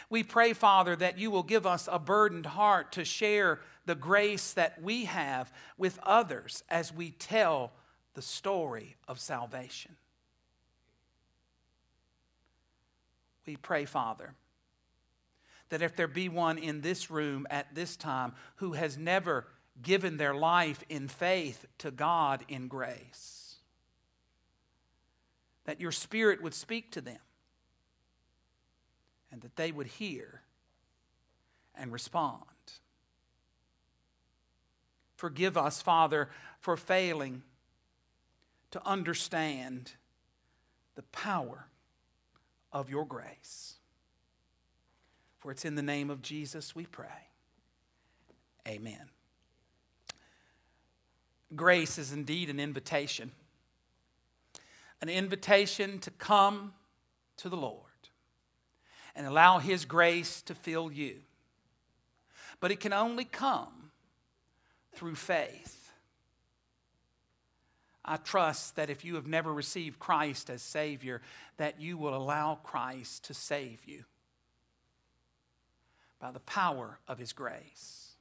We 0.10 0.24
pray, 0.24 0.54
Father, 0.54 0.96
that 0.96 1.18
you 1.18 1.32
will 1.32 1.44
give 1.44 1.68
us 1.68 1.89
a 1.92 2.00
burdened 2.00 2.46
heart 2.46 2.94
to 2.94 3.04
share 3.04 3.60
the 3.86 3.96
grace 3.96 4.54
that 4.54 4.82
we 4.82 5.04
have 5.04 5.52
with 5.78 6.00
others 6.04 6.64
as 6.70 6.94
we 6.94 7.12
tell 7.12 7.74
the 8.14 8.22
story 8.22 8.96
of 9.06 9.20
salvation. 9.20 9.98
we 13.46 13.58
pray, 13.58 13.84
Father, 13.84 14.34
that 15.72 15.82
if 15.82 15.95
there 15.95 16.07
be 16.07 16.28
one 16.28 16.57
in 16.57 16.82
this 16.82 17.09
room 17.09 17.47
at 17.49 17.74
this 17.74 17.95
time 17.95 18.34
who 18.57 18.74
has 18.74 18.97
never 18.97 19.47
given 19.82 20.17
their 20.17 20.34
life 20.34 20.84
in 20.89 21.07
faith 21.07 21.65
to 21.78 21.89
God 21.89 22.43
in 22.49 22.67
grace, 22.67 23.55
that 25.63 25.80
your 25.80 25.93
Spirit 25.93 26.43
would 26.43 26.53
speak 26.53 26.91
to 26.91 26.99
them 26.99 27.19
and 29.32 29.41
that 29.41 29.55
they 29.55 29.72
would 29.72 29.88
hear 29.88 30.41
and 31.74 31.93
respond. 31.93 32.43
Forgive 35.15 35.55
us, 35.55 35.82
Father, 35.82 36.30
for 36.59 36.76
failing 36.76 37.43
to 38.72 38.86
understand 38.86 39.93
the 40.95 41.03
power 41.03 41.67
of 42.74 42.89
your 42.89 43.05
grace. 43.05 43.76
For 45.42 45.50
it's 45.50 45.66
in 45.66 45.74
the 45.74 45.82
name 45.82 46.12
of 46.12 46.22
Jesus 46.22 46.76
we 46.76 46.86
pray. 46.86 47.30
Amen. 48.68 49.10
Grace 51.56 51.98
is 51.98 52.14
indeed 52.14 52.50
an 52.50 52.60
invitation, 52.60 53.32
an 55.02 55.10
invitation 55.10 55.98
to 56.00 56.12
come 56.12 56.74
to 57.38 57.50
the 57.50 57.58
Lord 57.58 57.82
and 59.16 59.26
allow 59.26 59.58
His 59.58 59.84
grace 59.84 60.44
to 60.44 60.54
fill 60.54 60.92
you. 60.92 61.16
But 62.60 62.72
it 62.72 62.80
can 62.80 62.94
only 62.94 63.26
come 63.26 63.92
through 64.94 65.16
faith. 65.16 65.92
I 68.06 68.18
trust 68.18 68.76
that 68.76 68.92
if 68.92 69.04
you 69.04 69.16
have 69.16 69.28
never 69.28 69.52
received 69.52 69.98
Christ 69.98 70.52
as 70.52 70.62
Savior, 70.62 71.20
that 71.58 71.82
you 71.82 71.98
will 71.98 72.16
allow 72.16 72.60
Christ 72.64 73.26
to 73.26 73.34
save 73.34 73.84
you 73.86 74.06
by 76.22 76.32
the 76.32 76.39
power 76.39 76.99
of 77.07 77.17
His 77.17 77.34
grace. 77.34 78.11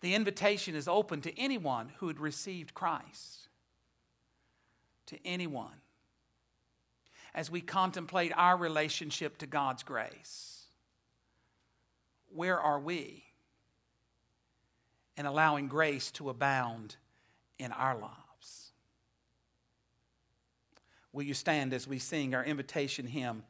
The 0.00 0.14
invitation 0.14 0.74
is 0.74 0.88
open 0.88 1.22
to 1.22 1.38
anyone 1.38 1.92
who 1.98 2.08
had 2.08 2.18
received 2.18 2.74
Christ. 2.74 3.48
To 5.06 5.18
anyone. 5.24 5.80
As 7.34 7.50
we 7.50 7.60
contemplate 7.60 8.32
our 8.36 8.56
relationship 8.56 9.38
to 9.38 9.46
God's 9.46 9.82
grace, 9.82 10.64
where 12.34 12.58
are 12.58 12.80
we 12.80 13.24
in 15.16 15.24
allowing 15.24 15.68
grace 15.68 16.10
to 16.12 16.28
abound 16.28 16.96
in 17.58 17.72
our 17.72 17.96
lives? 17.96 18.72
Will 21.12 21.22
you 21.22 21.34
stand 21.34 21.72
as 21.72 21.86
we 21.86 21.98
sing 21.98 22.34
our 22.34 22.44
invitation 22.44 23.06
hymn, 23.06 23.44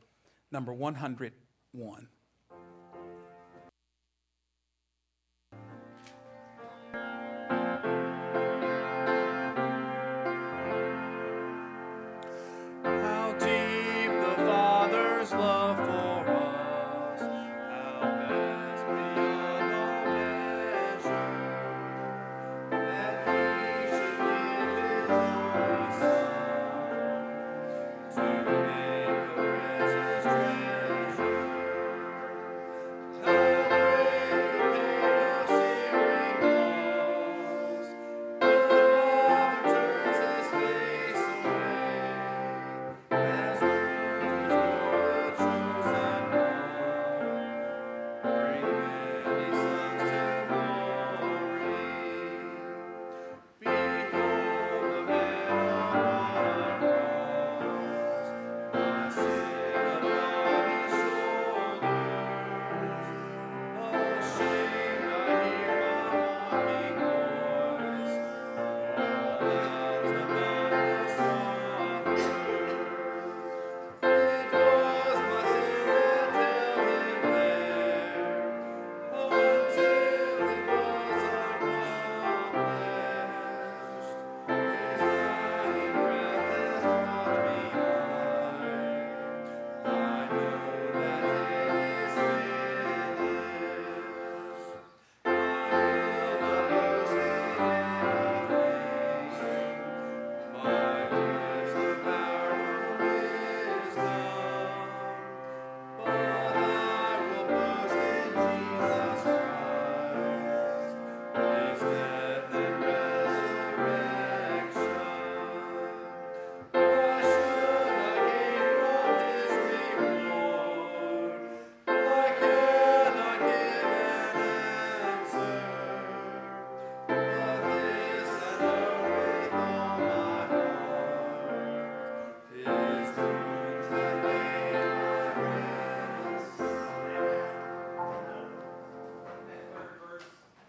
number 0.52 0.72
101? 0.72 2.08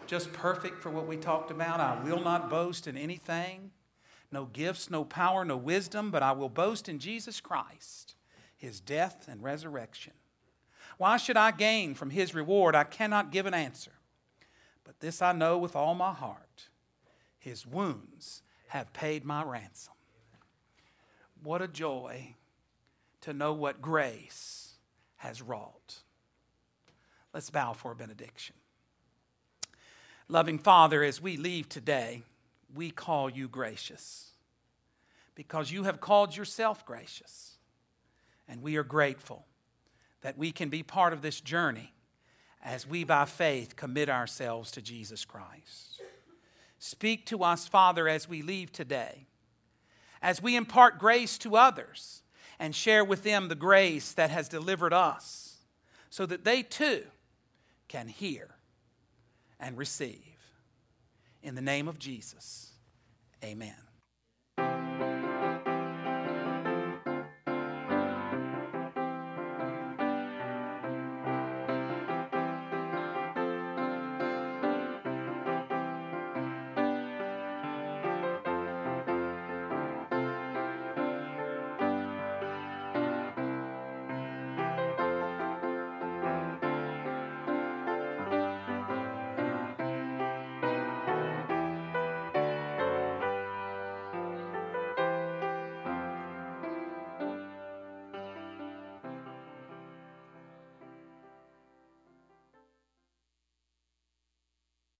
Just 0.08 0.32
perfect 0.34 0.82
for 0.82 0.90
what 0.90 1.08
we 1.08 1.18
talked 1.18 1.52
about. 1.52 1.80
I 1.80 2.02
will 2.04 2.22
not 2.22 2.50
boast 2.50 2.88
in 2.88 2.98
anything, 2.98 3.72
no 4.32 4.46
gifts, 4.46 4.90
no 4.90 5.04
power, 5.04 5.46
no 5.46 5.58
wisdom, 5.58 6.12
but 6.12 6.24
I 6.24 6.32
will 6.32 6.50
boast 6.50 6.90
in 6.90 7.00
Jesus 7.00 7.42
Christ, 7.42 8.16
his 8.56 8.80
death 8.80 9.28
and 9.30 9.44
resurrection. 9.44 10.14
Why 10.98 11.18
should 11.18 11.38
I 11.38 11.52
gain 11.52 11.94
from 11.94 12.10
his 12.10 12.34
reward? 12.34 12.76
I 12.76 12.84
cannot 12.84 13.32
give 13.32 13.46
an 13.46 13.54
answer. 13.54 13.92
But 14.84 15.00
this 15.00 15.22
I 15.22 15.34
know 15.34 15.58
with 15.58 15.76
all 15.76 15.94
my 15.94 16.14
heart 16.14 16.70
his 17.38 17.66
wounds 17.66 18.42
have 18.68 18.92
paid 18.94 19.24
my 19.24 19.44
ransom. 19.44 19.94
What 21.44 21.62
a 21.62 21.68
joy 21.68 22.36
to 23.22 23.34
know 23.34 23.54
what 23.54 23.82
grace 23.82 24.74
has 25.18 25.42
wrought. 25.42 26.02
Let's 27.34 27.50
bow 27.50 27.74
for 27.74 27.92
a 27.92 27.96
benediction. 27.96 28.56
Loving 30.30 30.60
Father, 30.60 31.04
as 31.04 31.22
we 31.22 31.38
leave 31.38 31.70
today, 31.70 32.24
we 32.76 32.92
call 32.92 33.30
you 33.30 33.48
gracious 33.48 34.32
because 35.36 35.72
you 35.72 35.84
have 35.84 36.02
called 36.02 36.36
yourself 36.36 36.86
gracious. 36.86 37.58
And 38.50 38.62
we 38.62 38.76
are 38.76 38.84
grateful 38.84 39.46
that 40.22 40.38
we 40.38 40.52
can 40.52 40.70
be 40.70 40.84
part 40.84 41.14
of 41.14 41.22
this 41.22 41.40
journey 41.40 41.94
as 42.62 42.86
we, 42.86 43.04
by 43.04 43.26
faith, 43.26 43.76
commit 43.76 44.10
ourselves 44.10 44.72
to 44.72 44.82
Jesus 44.82 45.24
Christ. 45.24 46.02
Speak 46.80 47.26
to 47.28 47.44
us, 47.44 47.68
Father, 47.68 48.08
as 48.08 48.28
we 48.28 48.42
leave 48.42 48.72
today, 48.72 49.28
as 50.22 50.42
we 50.42 50.56
impart 50.56 51.00
grace 51.00 51.38
to 51.40 51.56
others 51.56 52.22
and 52.60 52.76
share 52.76 53.06
with 53.06 53.24
them 53.24 53.48
the 53.48 53.56
grace 53.56 54.12
that 54.14 54.30
has 54.30 54.50
delivered 54.50 54.94
us, 54.94 55.58
so 56.10 56.26
that 56.26 56.44
they 56.44 56.64
too 56.64 57.04
can 57.88 58.08
hear 58.08 58.57
and 59.60 59.78
receive. 59.78 60.22
In 61.42 61.56
the 61.56 61.62
name 61.62 61.88
of 61.88 62.00
Jesus, 62.00 62.72
amen. 63.44 63.87